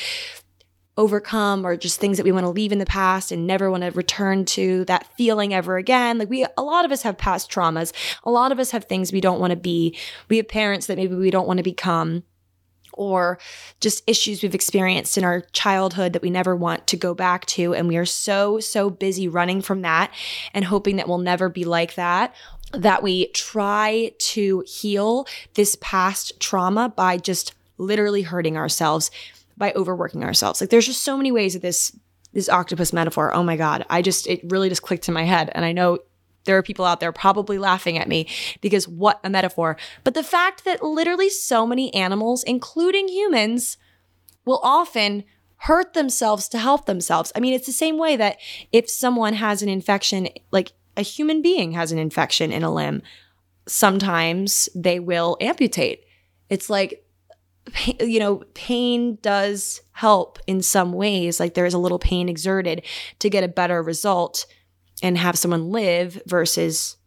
overcome 0.98 1.66
or 1.66 1.78
just 1.78 2.00
things 2.00 2.18
that 2.18 2.24
we 2.24 2.32
want 2.32 2.44
to 2.44 2.50
leave 2.50 2.72
in 2.72 2.80
the 2.80 2.86
past 2.86 3.32
and 3.32 3.46
never 3.46 3.70
want 3.70 3.84
to 3.84 3.92
return 3.92 4.44
to 4.46 4.84
that 4.86 5.08
feeling 5.16 5.54
ever 5.54 5.78
again. 5.78 6.18
Like 6.18 6.30
we, 6.30 6.46
a 6.58 6.64
lot 6.64 6.86
of 6.86 6.92
us 6.92 7.04
have 7.04 7.18
past 7.18 7.52
traumas. 7.52 7.94
A 8.24 8.32
lot 8.32 8.52
of 8.52 8.60
us 8.60 8.72
have 8.72 8.86
things 8.86 9.14
we 9.14 9.22
don't 9.22 9.40
want 9.40 9.52
to 9.52 9.58
be. 9.58 9.96
We 10.30 10.38
have 10.38 10.48
parents 10.48 10.88
that 10.88 10.98
maybe 10.98 11.16
we 11.16 11.32
don't 11.32 11.48
want 11.48 11.58
to 11.58 11.64
become 11.64 12.24
or 12.94 13.38
just 13.80 14.04
issues 14.08 14.42
we've 14.42 14.56
experienced 14.56 15.18
in 15.18 15.24
our 15.24 15.42
childhood 15.52 16.14
that 16.14 16.22
we 16.22 16.32
never 16.32 16.56
want 16.56 16.88
to 16.88 16.98
go 16.98 17.14
back 17.14 17.46
to. 17.46 17.76
And 17.76 17.88
we 17.88 17.98
are 17.98 18.06
so, 18.06 18.60
so 18.60 18.90
busy 18.90 19.28
running 19.28 19.62
from 19.62 19.84
that 19.84 20.12
and 20.54 20.66
hoping 20.66 20.96
that 20.96 21.08
we'll 21.08 21.20
never 21.20 21.48
be 21.48 21.64
like 21.64 21.94
that. 21.94 22.34
That 22.74 23.04
we 23.04 23.28
try 23.28 24.12
to 24.18 24.64
heal 24.68 25.28
this 25.54 25.78
past 25.80 26.40
trauma 26.40 26.90
by 26.90 27.18
just 27.18 27.54
literally 27.78 28.24
hurting 28.24 28.58
ourselves 28.58 29.12
by 29.58 29.74
overworking 29.76 30.24
ourselves. 30.24 30.62
Like 30.62 30.70
there's 30.70 30.86
just 30.86 31.04
so 31.04 31.18
many 31.18 31.32
ways 31.32 31.54
that 31.54 31.62
this 31.62 31.98
this 32.34 32.50
octopus 32.50 32.94
metaphor, 32.94 33.34
oh 33.34 33.44
my 33.44 33.58
god, 33.58 33.86
I 33.90 34.02
just 34.02 34.28
it 34.28 34.42
really 34.44 34.70
just 34.70 34.84
clicked 34.84 35.08
in 35.08 35.14
my 35.14 35.24
head 35.24 35.50
and 35.54 35.66
I 35.66 35.72
know 35.72 36.00
there 36.48 36.58
are 36.58 36.64
people 36.64 36.86
out 36.86 37.00
there 37.00 37.12
probably 37.12 37.58
laughing 37.58 37.98
at 37.98 38.08
me 38.08 38.28
because 38.62 38.88
what 38.88 39.20
a 39.24 39.30
metaphor. 39.30 39.78
But 40.04 40.14
the 40.14 40.24
fact 40.24 40.66
that 40.66 40.82
literally 40.82 41.30
so 41.30 41.68
many 41.68 41.94
animals, 41.94 42.44
including 42.44 43.10
humans, 43.10 43.78
will 44.46 44.62
often 44.64 45.26
hurt 45.62 45.94
themselves 45.94 46.48
to 46.50 46.58
help 46.58 46.86
themselves. 46.86 47.32
I 47.36 47.40
mean, 47.40 47.54
it's 47.54 47.66
the 47.66 47.72
same 47.74 47.98
way 47.98 48.16
that 48.16 48.38
if 48.72 48.90
someone 48.90 49.34
has 49.34 49.62
an 49.62 49.70
infection, 49.70 50.30
like 50.52 50.72
a 50.96 51.02
human 51.02 51.42
being 51.42 51.74
has 51.74 51.92
an 51.92 52.00
infection 52.00 52.52
in 52.52 52.64
a 52.64 52.74
limb, 52.74 53.02
sometimes 53.68 54.70
they 54.74 55.00
will 55.00 55.38
amputate. 55.42 56.06
It's 56.50 56.70
like 56.70 57.04
you 58.00 58.20
know, 58.20 58.44
pain 58.54 59.18
does 59.22 59.82
help 59.92 60.40
in 60.48 60.62
some 60.62 60.94
ways. 60.94 61.40
Like 61.40 61.54
there 61.54 61.66
is 61.66 61.74
a 61.74 61.80
little 61.80 62.00
pain 62.00 62.30
exerted 62.30 62.84
to 63.20 63.30
get 63.30 63.44
a 63.44 63.48
better 63.48 63.82
result 63.82 64.46
and 65.02 65.18
have 65.18 65.38
someone 65.38 65.72
live 65.72 66.22
versus 66.26 66.98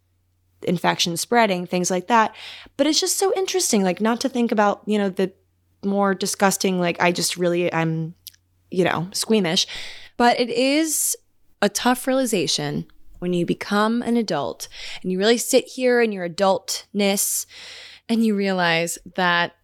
infection 0.63 1.17
spreading, 1.17 1.67
things 1.67 1.91
like 1.91 2.09
that. 2.09 2.35
But 2.77 2.87
it's 2.87 3.01
just 3.01 3.17
so 3.17 3.33
interesting, 3.35 3.83
like 3.83 4.01
not 4.01 4.21
to 4.21 4.29
think 4.29 4.53
about, 4.53 4.83
you 4.87 4.99
know, 4.99 5.09
the 5.09 5.33
more 5.85 6.15
disgusting, 6.15 6.79
like 6.79 7.01
I 7.01 7.13
just 7.13 7.37
really, 7.37 7.73
I'm, 7.73 8.15
you 8.71 8.85
know, 8.85 9.09
squeamish. 9.13 9.67
But 10.17 10.39
it 10.39 10.51
is 10.51 11.17
a 11.63 11.69
tough 11.69 12.07
realization 12.07 12.87
when 13.19 13.33
you 13.33 13.47
become 13.47 14.03
an 14.03 14.17
adult 14.17 14.69
and 15.03 15.13
you 15.13 15.19
really 15.19 15.39
sit 15.39 15.67
here 15.67 16.01
in 16.01 16.13
your 16.13 16.29
adultness 16.29 17.47
and 18.09 18.25
you 18.25 18.35
realize 18.35 18.99
that 19.15 19.55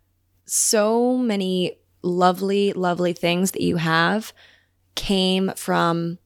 so 0.46 1.16
many 1.16 1.78
lovely, 2.02 2.72
lovely 2.72 3.12
things 3.12 3.52
that 3.52 3.62
you 3.62 3.76
have 3.76 4.32
came 4.94 5.52
from 5.56 6.18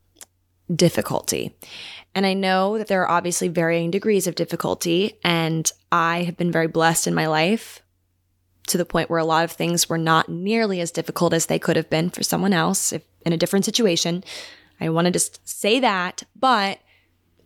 difficulty. 0.74 1.56
And 2.14 2.26
I 2.26 2.34
know 2.34 2.78
that 2.78 2.86
there 2.86 3.02
are 3.02 3.10
obviously 3.10 3.48
varying 3.48 3.90
degrees 3.90 4.26
of 4.26 4.34
difficulty. 4.34 5.18
And 5.24 5.70
I 5.90 6.22
have 6.24 6.36
been 6.36 6.52
very 6.52 6.68
blessed 6.68 7.06
in 7.06 7.14
my 7.14 7.26
life 7.26 7.82
to 8.68 8.78
the 8.78 8.84
point 8.84 9.10
where 9.10 9.18
a 9.18 9.24
lot 9.24 9.44
of 9.44 9.52
things 9.52 9.88
were 9.88 9.98
not 9.98 10.28
nearly 10.28 10.80
as 10.80 10.92
difficult 10.92 11.32
as 11.32 11.46
they 11.46 11.58
could 11.58 11.76
have 11.76 11.90
been 11.90 12.10
for 12.10 12.22
someone 12.22 12.52
else 12.52 12.92
if 12.92 13.02
in 13.26 13.32
a 13.32 13.36
different 13.36 13.64
situation. 13.64 14.24
I 14.80 14.88
want 14.90 15.06
to 15.06 15.10
just 15.10 15.46
say 15.48 15.80
that. 15.80 16.22
But 16.36 16.78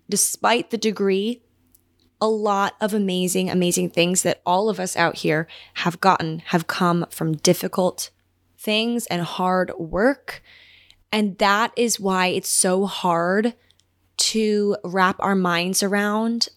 despite 0.09 0.71
the 0.71 0.79
degree 0.79 1.43
a 2.25 2.27
lot 2.27 2.75
of 2.81 2.95
amazing, 2.95 3.51
amazing 3.51 3.91
things 3.91 4.23
that 4.23 4.41
all 4.47 4.71
of 4.71 4.81
us 4.81 4.97
out 4.97 5.17
here 5.17 5.47
have 5.75 6.01
gotten 6.01 6.39
have 6.47 6.67
come 6.67 7.05
from 7.11 7.37
difficult 7.37 8.09
things 8.57 9.05
and 9.09 9.21
hard 9.21 9.71
work. 9.79 10.43
And 11.13 11.37
that 11.37 11.73
is 11.77 12.01
why 12.01 12.29
it's 12.29 12.49
so 12.49 12.87
hard 12.87 13.53
to 14.17 14.75
wrap 14.83 15.17
our 15.19 15.35
minds 15.35 15.83
around 15.83 16.49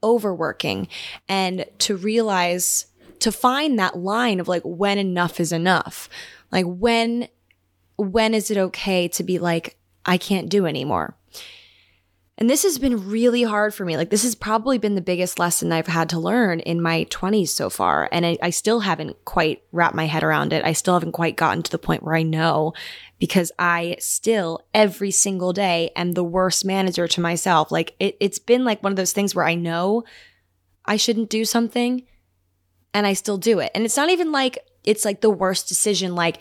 overworking 0.00 0.86
and 1.28 1.64
to 1.78 1.96
realize 1.96 2.86
to 3.18 3.32
find 3.32 3.80
that 3.80 3.98
line 3.98 4.38
of 4.38 4.46
like 4.46 4.62
when 4.62 4.96
enough 4.96 5.40
is 5.40 5.50
enough. 5.50 6.08
Like 6.52 6.66
when 6.68 7.26
when 7.96 8.32
is 8.32 8.48
it 8.52 8.58
okay 8.58 9.08
to 9.08 9.24
be 9.24 9.40
like 9.40 9.76
I 10.04 10.18
can't 10.18 10.48
do 10.48 10.66
anymore? 10.66 11.16
And 12.38 12.50
this 12.50 12.64
has 12.64 12.78
been 12.78 13.08
really 13.08 13.44
hard 13.44 13.74
for 13.74 13.86
me. 13.86 13.96
Like, 13.96 14.10
this 14.10 14.22
has 14.22 14.34
probably 14.34 14.76
been 14.76 14.94
the 14.94 15.00
biggest 15.00 15.38
lesson 15.38 15.72
I've 15.72 15.86
had 15.86 16.10
to 16.10 16.18
learn 16.18 16.60
in 16.60 16.82
my 16.82 17.06
20s 17.06 17.48
so 17.48 17.70
far. 17.70 18.10
And 18.12 18.26
I, 18.26 18.36
I, 18.42 18.50
still 18.50 18.80
haven't 18.80 19.24
quite 19.24 19.62
wrapped 19.72 19.94
my 19.94 20.04
head 20.04 20.22
around 20.22 20.52
it. 20.52 20.62
I 20.62 20.74
still 20.74 20.92
haven't 20.92 21.12
quite 21.12 21.36
gotten 21.36 21.62
to 21.62 21.70
the 21.70 21.78
point 21.78 22.02
where 22.02 22.14
I 22.14 22.22
know 22.22 22.74
because 23.18 23.52
I 23.58 23.96
still, 24.00 24.66
every 24.74 25.10
single 25.10 25.54
day, 25.54 25.92
am 25.96 26.12
the 26.12 26.24
worst 26.24 26.62
manager 26.62 27.08
to 27.08 27.20
myself. 27.22 27.72
Like, 27.72 27.94
it, 27.98 28.18
it's 28.20 28.38
been 28.38 28.66
like 28.66 28.82
one 28.82 28.92
of 28.92 28.96
those 28.96 29.14
things 29.14 29.34
where 29.34 29.46
I 29.46 29.54
know 29.54 30.04
I 30.84 30.96
shouldn't 30.96 31.30
do 31.30 31.46
something 31.46 32.02
and 32.92 33.06
I 33.06 33.14
still 33.14 33.38
do 33.38 33.60
it. 33.60 33.70
And 33.74 33.86
it's 33.86 33.96
not 33.96 34.10
even 34.10 34.30
like 34.30 34.58
it's 34.84 35.04
like 35.04 35.20
the 35.20 35.30
worst 35.30 35.68
decision. 35.68 36.14
Like, 36.14 36.40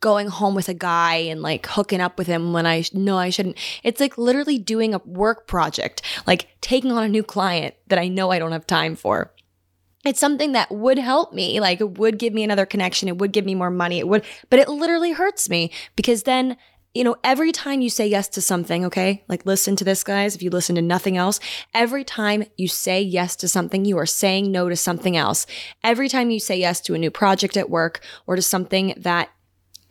going 0.00 0.28
home 0.28 0.54
with 0.54 0.68
a 0.68 0.74
guy 0.74 1.16
and 1.16 1.42
like 1.42 1.66
hooking 1.66 2.00
up 2.00 2.18
with 2.18 2.26
him 2.26 2.52
when 2.52 2.66
I 2.66 2.84
know 2.92 3.18
I 3.18 3.30
shouldn't. 3.30 3.58
It's 3.82 4.00
like 4.00 4.16
literally 4.16 4.58
doing 4.58 4.94
a 4.94 4.98
work 5.04 5.46
project, 5.46 6.02
like 6.26 6.48
taking 6.60 6.92
on 6.92 7.04
a 7.04 7.08
new 7.08 7.22
client 7.22 7.74
that 7.88 7.98
I 7.98 8.08
know 8.08 8.30
I 8.30 8.38
don't 8.38 8.52
have 8.52 8.66
time 8.66 8.96
for. 8.96 9.32
It's 10.04 10.20
something 10.20 10.52
that 10.52 10.70
would 10.70 10.98
help 10.98 11.32
me, 11.32 11.60
like 11.60 11.80
it 11.80 11.98
would 11.98 12.18
give 12.18 12.34
me 12.34 12.44
another 12.44 12.66
connection, 12.66 13.08
it 13.08 13.16
would 13.16 13.32
give 13.32 13.46
me 13.46 13.54
more 13.54 13.70
money, 13.70 13.98
it 13.98 14.06
would, 14.06 14.24
but 14.50 14.58
it 14.58 14.68
literally 14.68 15.12
hurts 15.12 15.48
me 15.48 15.70
because 15.96 16.24
then 16.24 16.58
you 16.94 17.02
know, 17.02 17.16
every 17.24 17.50
time 17.50 17.80
you 17.80 17.90
say 17.90 18.06
yes 18.06 18.28
to 18.28 18.40
something, 18.40 18.84
okay? 18.84 19.24
Like 19.26 19.44
listen 19.44 19.74
to 19.76 19.84
this, 19.84 20.04
guys. 20.04 20.36
If 20.36 20.42
you 20.42 20.50
listen 20.50 20.76
to 20.76 20.82
nothing 20.82 21.16
else, 21.16 21.40
every 21.74 22.04
time 22.04 22.44
you 22.56 22.68
say 22.68 23.02
yes 23.02 23.34
to 23.36 23.48
something, 23.48 23.84
you 23.84 23.98
are 23.98 24.06
saying 24.06 24.52
no 24.52 24.68
to 24.68 24.76
something 24.76 25.16
else. 25.16 25.44
Every 25.82 26.08
time 26.08 26.30
you 26.30 26.38
say 26.38 26.56
yes 26.56 26.80
to 26.82 26.94
a 26.94 26.98
new 26.98 27.10
project 27.10 27.56
at 27.56 27.68
work 27.68 28.00
or 28.28 28.36
to 28.36 28.42
something 28.42 28.94
that 28.96 29.30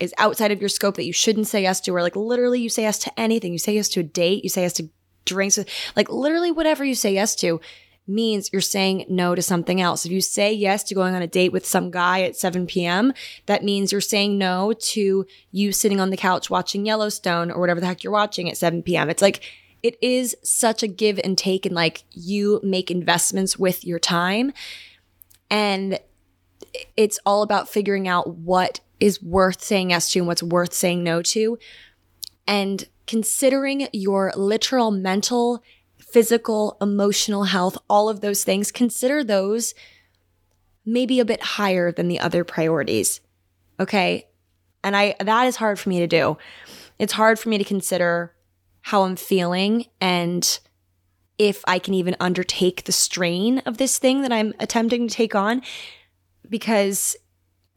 is 0.04 0.14
outside 0.18 0.52
of 0.52 0.62
your 0.62 0.70
scope 0.70 0.96
that 0.96 1.06
you 1.06 1.14
shouldn't 1.14 1.48
say 1.48 1.64
yes 1.64 1.82
to, 1.82 1.96
or 1.96 2.02
like 2.02 2.16
literally 2.16 2.62
you 2.62 2.70
say 2.70 2.84
yes 2.84 3.00
to 3.00 3.20
anything. 3.20 3.52
You 3.52 3.60
say 3.60 3.74
yes 3.74 3.90
to 3.90 4.02
a 4.02 4.04
date, 4.04 4.44
you 4.44 4.50
say 4.50 4.62
yes 4.62 4.74
to 4.74 4.90
drinks, 5.26 5.58
like 5.96 6.10
literally 6.10 6.52
whatever 6.52 6.84
you 6.84 6.96
say 6.96 7.14
yes 7.14 7.36
to 7.38 7.60
means 8.06 8.50
you're 8.52 8.62
saying 8.62 9.06
no 9.08 9.34
to 9.34 9.42
something 9.42 9.80
else. 9.80 10.06
If 10.06 10.12
you 10.12 10.20
say 10.20 10.52
yes 10.52 10.84
to 10.84 10.96
going 10.96 11.16
on 11.16 11.22
a 11.22 11.28
date 11.28 11.54
with 11.54 11.66
some 11.66 11.90
guy 11.90 12.22
at 12.24 12.36
7 12.36 12.68
p.m., 12.68 13.14
that 13.46 13.64
means 13.64 13.92
you're 13.92 14.02
saying 14.02 14.38
no 14.38 14.74
to 14.74 15.26
you 15.52 15.72
sitting 15.72 16.02
on 16.02 16.10
the 16.10 16.18
couch 16.18 16.50
watching 16.50 16.86
Yellowstone 16.86 17.50
or 17.50 17.62
whatever 17.62 17.80
the 17.80 17.86
heck 17.86 18.04
you're 18.04 18.12
watching 18.12 18.50
at 18.50 18.58
7 18.58 18.84
p.m. 18.84 19.10
It's 19.10 19.22
like, 19.22 19.42
it 19.82 19.98
is 20.02 20.36
such 20.44 20.84
a 20.84 20.88
give 20.88 21.20
and 21.24 21.38
take, 21.38 21.66
and 21.66 21.76
like 21.76 22.04
you 22.12 22.60
make 22.64 22.92
investments 22.92 23.58
with 23.58 23.86
your 23.86 24.00
time. 24.00 24.52
And 25.50 26.00
it's 26.98 27.20
all 27.26 27.42
about 27.42 27.70
figuring 27.70 28.08
out 28.08 28.36
what 28.36 28.80
is 29.04 29.22
worth 29.22 29.62
saying 29.62 29.90
yes 29.90 30.10
to 30.12 30.20
and 30.20 30.28
what's 30.28 30.42
worth 30.42 30.74
saying 30.74 31.04
no 31.04 31.22
to. 31.22 31.58
And 32.48 32.88
considering 33.06 33.90
your 33.92 34.32
literal 34.36 34.92
mental, 34.92 35.62
physical, 35.98 36.78
emotional 36.80 37.44
health, 37.44 37.78
all 37.90 38.08
of 38.08 38.22
those 38.22 38.46
things, 38.46 38.72
consider 38.72 39.22
those 39.22 39.74
maybe 40.86 41.20
a 41.20 41.26
bit 41.26 41.42
higher 41.42 41.92
than 41.92 42.08
the 42.08 42.20
other 42.20 42.46
priorities. 42.46 43.20
Okay. 43.78 44.28
And 44.86 44.96
I, 44.96 45.16
that 45.20 45.48
is 45.48 45.58
hard 45.58 45.80
for 45.80 45.90
me 45.90 46.00
to 46.00 46.08
do. 46.08 46.38
It's 46.98 47.14
hard 47.14 47.40
for 47.40 47.50
me 47.50 47.58
to 47.58 47.64
consider 47.66 48.34
how 48.82 49.04
I'm 49.04 49.18
feeling 49.18 49.88
and 50.00 50.60
if 51.38 51.62
I 51.68 51.80
can 51.80 51.94
even 51.94 52.16
undertake 52.22 52.86
the 52.86 52.92
strain 52.94 53.60
of 53.66 53.78
this 53.78 53.98
thing 53.98 54.22
that 54.22 54.32
I'm 54.32 54.54
attempting 54.60 55.10
to 55.10 55.14
take 55.14 55.36
on 55.36 55.62
because 56.48 57.18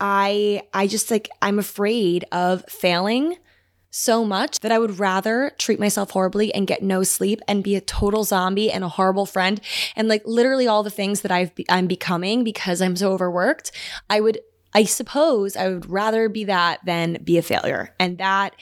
I 0.00 0.62
I 0.74 0.86
just 0.86 1.10
like 1.10 1.28
I'm 1.40 1.58
afraid 1.58 2.24
of 2.32 2.64
failing 2.68 3.36
so 3.90 4.26
much 4.26 4.60
that 4.60 4.70
I 4.70 4.78
would 4.78 4.98
rather 4.98 5.52
treat 5.58 5.80
myself 5.80 6.10
horribly 6.10 6.52
and 6.54 6.66
get 6.66 6.82
no 6.82 7.02
sleep 7.02 7.40
and 7.48 7.64
be 7.64 7.76
a 7.76 7.80
total 7.80 8.24
zombie 8.24 8.70
and 8.70 8.84
a 8.84 8.90
horrible 8.90 9.24
friend 9.24 9.58
and 9.96 10.06
like 10.06 10.22
literally 10.26 10.68
all 10.68 10.82
the 10.82 10.90
things 10.90 11.22
that 11.22 11.32
I've 11.32 11.54
be- 11.54 11.64
I'm 11.70 11.86
becoming 11.86 12.44
because 12.44 12.82
I'm 12.82 12.94
so 12.94 13.12
overworked. 13.12 13.72
I 14.10 14.20
would 14.20 14.40
I 14.74 14.84
suppose 14.84 15.56
I 15.56 15.70
would 15.70 15.88
rather 15.88 16.28
be 16.28 16.44
that 16.44 16.80
than 16.84 17.22
be 17.24 17.38
a 17.38 17.42
failure. 17.42 17.94
And 17.98 18.18
that 18.18 18.54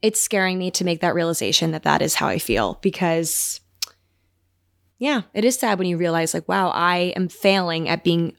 it's 0.00 0.22
scaring 0.22 0.58
me 0.58 0.70
to 0.70 0.84
make 0.84 1.02
that 1.02 1.14
realization 1.14 1.72
that 1.72 1.82
that 1.82 2.00
is 2.00 2.14
how 2.14 2.28
I 2.28 2.38
feel 2.38 2.78
because 2.80 3.60
yeah, 4.98 5.22
it 5.34 5.44
is 5.44 5.58
sad 5.58 5.78
when 5.78 5.86
you 5.86 5.98
realize 5.98 6.32
like 6.32 6.48
wow, 6.48 6.70
I 6.70 7.12
am 7.14 7.28
failing 7.28 7.90
at 7.90 8.04
being 8.04 8.37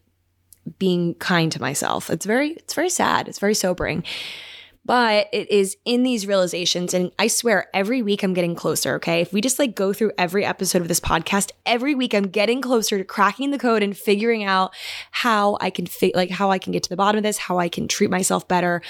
being 0.78 1.16
kind 1.16 1.52
to 1.52 1.62
myself. 1.62 2.10
It's 2.10 2.26
very 2.26 2.52
it's 2.52 2.74
very 2.74 2.90
sad. 2.90 3.28
It's 3.28 3.40
very 3.40 3.56
sobering. 3.56 4.04
But 4.86 5.28
it 5.32 5.52
is 5.52 5.78
in 5.86 6.02
these 6.02 6.26
realizations 6.26 6.96
and 6.96 7.12
I 7.20 7.28
swear 7.28 7.68
every 7.76 8.02
week 8.02 8.24
I'm 8.24 8.34
getting 8.34 8.56
closer, 8.56 8.96
okay? 8.96 9.22
If 9.22 9.32
we 9.32 9.40
just 9.40 9.60
like 9.60 9.76
go 9.76 9.94
through 9.94 10.14
every 10.18 10.44
episode 10.44 10.82
of 10.82 10.88
this 10.88 11.00
podcast, 11.00 11.52
every 11.66 11.94
week 11.94 12.16
I'm 12.16 12.30
getting 12.30 12.60
closer 12.60 12.98
to 12.98 13.04
cracking 13.04 13.52
the 13.52 13.60
code 13.60 13.84
and 13.84 13.96
figuring 13.96 14.44
out 14.44 14.74
how 15.12 15.58
I 15.62 15.70
can 15.70 15.86
fi- 15.86 16.14
like 16.16 16.32
how 16.32 16.50
I 16.50 16.58
can 16.58 16.72
get 16.72 16.82
to 16.84 16.90
the 16.90 16.96
bottom 16.96 17.18
of 17.18 17.24
this, 17.24 17.38
how 17.38 17.60
I 17.60 17.70
can 17.70 17.88
treat 17.88 18.10
myself 18.10 18.48
better. 18.48 18.82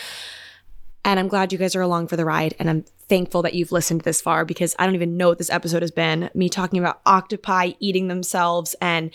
And 1.03 1.19
I'm 1.19 1.27
glad 1.27 1.51
you 1.51 1.57
guys 1.57 1.75
are 1.75 1.81
along 1.81 2.07
for 2.07 2.15
the 2.15 2.25
ride 2.25 2.55
and 2.59 2.69
I'm 2.69 2.85
thankful 3.09 3.41
that 3.41 3.55
you've 3.55 3.71
listened 3.71 4.01
this 4.01 4.21
far 4.21 4.45
because 4.45 4.75
I 4.79 4.85
don't 4.85 4.95
even 4.95 5.17
know 5.17 5.29
what 5.29 5.37
this 5.37 5.49
episode 5.49 5.81
has 5.81 5.91
been. 5.91 6.29
Me 6.33 6.47
talking 6.47 6.79
about 6.79 7.01
octopi 7.05 7.71
eating 7.79 8.07
themselves 8.07 8.75
and 8.79 9.11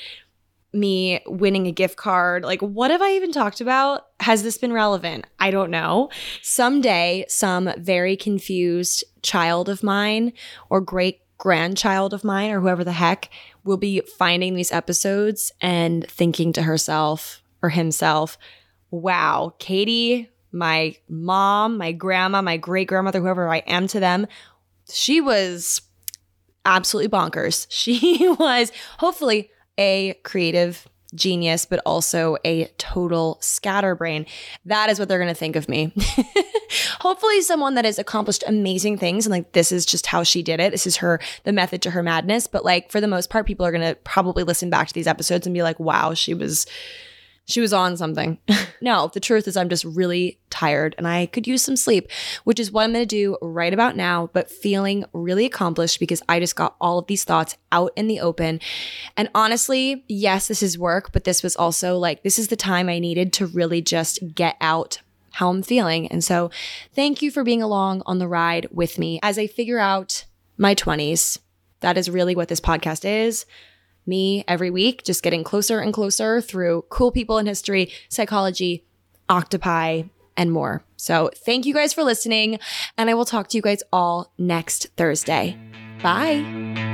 me 0.75 1.21
winning 1.27 1.67
a 1.67 1.73
gift 1.73 1.97
card. 1.97 2.45
Like, 2.45 2.61
what 2.61 2.91
have 2.91 3.01
I 3.03 3.13
even 3.13 3.33
talked 3.33 3.61
about? 3.61 4.07
Has 4.21 4.43
this 4.43 4.59
been 4.59 4.73
relevant? 4.73 5.27
I 5.39 5.51
don't 5.51 5.71
know. 5.71 6.11
Someday, 6.43 7.25
some 7.29 7.71
very 7.79 8.17
confused 8.17 9.05
child 9.23 9.69
of 9.69 9.83
mine 9.83 10.33
or 10.69 10.81
great 10.81 11.21
grandchild 11.39 12.15
of 12.15 12.25
mine 12.25 12.51
or 12.51 12.61
whoever 12.61 12.85
the 12.85 12.93
heck 12.93 13.31
will 13.65 13.77
be 13.77 14.01
finding 14.19 14.55
these 14.55 14.73
episodes 14.73 15.53
and 15.61 16.07
thinking 16.09 16.53
to 16.53 16.63
herself 16.63 17.43
or 17.63 17.71
himself, 17.71 18.39
wow, 18.91 19.55
Katy, 19.59 20.31
my 20.53 20.97
mom, 21.09 21.77
my 21.77 21.93
grandma, 21.93 22.41
my 22.41 22.57
great 22.57 22.89
grandmother, 22.89 23.21
whoever 23.21 23.53
I 23.53 23.59
am 23.59 23.87
to 23.89 24.01
them, 24.01 24.27
she 24.91 25.21
was 25.21 25.81
absolutely 26.65 27.11
bonkers. 27.11 27.67
She 27.71 28.29
was 28.39 28.73
hopefully 28.99 29.51
a 29.79 30.15
creative 30.23 30.89
genius, 31.15 31.65
but 31.65 31.81
also 31.87 32.37
a 32.45 32.67
total 32.79 33.39
scatterbrain. 33.41 34.27
That 34.65 34.91
is 34.91 34.99
what 34.99 35.09
they're 35.09 35.19
going 35.19 35.29
to 35.29 35.35
think 35.35 35.57
of 35.57 35.69
me. 35.69 35.93
Hopefully, 37.01 37.41
someone 37.43 37.75
that 37.75 37.85
has 37.85 37.99
accomplished 37.99 38.45
amazing 38.47 38.99
things 38.99 39.27
and 39.27 39.31
like 39.31 39.53
this 39.53 39.71
is 39.73 39.87
just 39.87 40.07
how 40.07 40.23
she 40.23 40.43
did 40.43 40.61
it. 40.61 40.73
This 40.73 40.87
is 40.87 40.97
her, 40.97 41.21
the 41.45 41.53
method 41.53 41.83
to 41.83 41.91
her 41.91 42.03
madness. 42.03 42.47
But 42.47 42.65
like 42.65 42.91
for 42.91 43.01
the 43.01 43.09
most 43.09 43.31
part, 43.31 43.47
people 43.47 43.65
are 43.65 43.73
going 43.73 43.87
to 43.87 43.95
probably 44.03 44.43
listen 44.43 44.71
back 44.71 44.89
to 44.89 44.95
these 44.95 45.07
episodes 45.07 45.47
and 45.47 45.55
be 45.55 45.63
like, 45.63 45.79
wow, 45.79 46.15
she 46.15 46.35
was 46.35 46.67
she 47.47 47.61
was 47.61 47.73
on 47.73 47.97
something. 47.97 48.39
no, 48.81 49.11
the 49.13 49.21
truth 49.21 49.47
is, 49.47 49.57
I'm 49.57 49.69
just 49.69 49.85
really 49.85 50.39
tired 50.51 50.95
and 50.97 51.07
I 51.07 51.27
could 51.27 51.47
use 51.47 51.63
some 51.63 51.77
sleep, 51.77 52.11
which 52.45 52.59
is 52.59 52.73
what 52.73 52.85
I'm 52.85 52.93
going 52.93 53.03
to 53.03 53.07
do 53.07 53.37
right 53.43 53.73
about 53.73 53.97
now, 53.97 54.31
but 54.33 54.51
feeling 54.51 55.05
really 55.13 55.45
accomplished 55.45 56.01
because 56.01 56.23
I 56.29 56.41
just 56.41 56.57
got 56.57 56.77
all 56.81 56.99
of 56.99 57.07
these 57.07 57.25
thoughts 57.25 57.57
out 57.71 57.93
in 57.97 58.09
the 58.09 58.21
open. 58.21 58.61
And 59.17 59.29
honestly, 59.35 60.05
yes, 60.09 60.49
this 60.49 60.63
is 60.63 60.79
work, 60.79 61.13
but 61.13 61.25
this 61.25 61.43
was 61.43 61.57
also 61.57 61.99
like, 61.99 62.23
this 62.23 62.39
is 62.39 62.49
the 62.49 62.57
time 62.57 62.89
I 62.89 62.99
needed 62.99 63.33
to 63.35 63.47
really 63.47 63.83
just 63.83 64.35
get 64.35 64.57
out 64.61 65.01
how 65.33 65.51
I'm 65.51 65.63
feeling. 65.63 66.07
And 66.09 66.23
so, 66.23 66.51
thank 66.95 67.21
you 67.21 67.31
for 67.31 67.43
being 67.43 67.61
along 67.61 68.03
on 68.07 68.19
the 68.19 68.29
ride 68.29 68.69
with 68.71 68.99
me 68.99 69.19
as 69.23 69.37
I 69.37 69.49
figure 69.49 69.81
out 69.81 70.25
my 70.57 70.77
20s. 70.77 71.39
That 71.81 71.99
is 71.99 72.09
really 72.09 72.37
what 72.37 72.49
this 72.49 72.61
podcast 72.61 73.05
is 73.05 73.45
me 74.07 74.45
every 74.47 74.71
week, 74.71 75.05
just 75.05 75.23
getting 75.23 75.45
closer 75.45 75.81
and 75.81 75.93
closer 75.93 76.41
through 76.41 76.85
cool 76.89 77.13
people 77.13 77.39
in 77.39 77.47
history, 77.47 77.91
psychology, 78.09 78.85
octopi, 79.29 80.03
and 80.37 80.53
more. 80.53 80.85
So 80.97 81.31
thank 81.45 81.67
you 81.67 81.75
guys 81.75 81.93
for 81.93 82.03
listening, 82.03 82.59
and 82.97 83.11
I 83.11 83.15
will 83.15 83.25
talk 83.25 83.49
to 83.49 83.57
you 83.57 83.63
guys 83.63 83.83
all 83.93 84.33
next 84.39 84.89
Thursday. 84.97 85.59
Bye. 86.03 86.94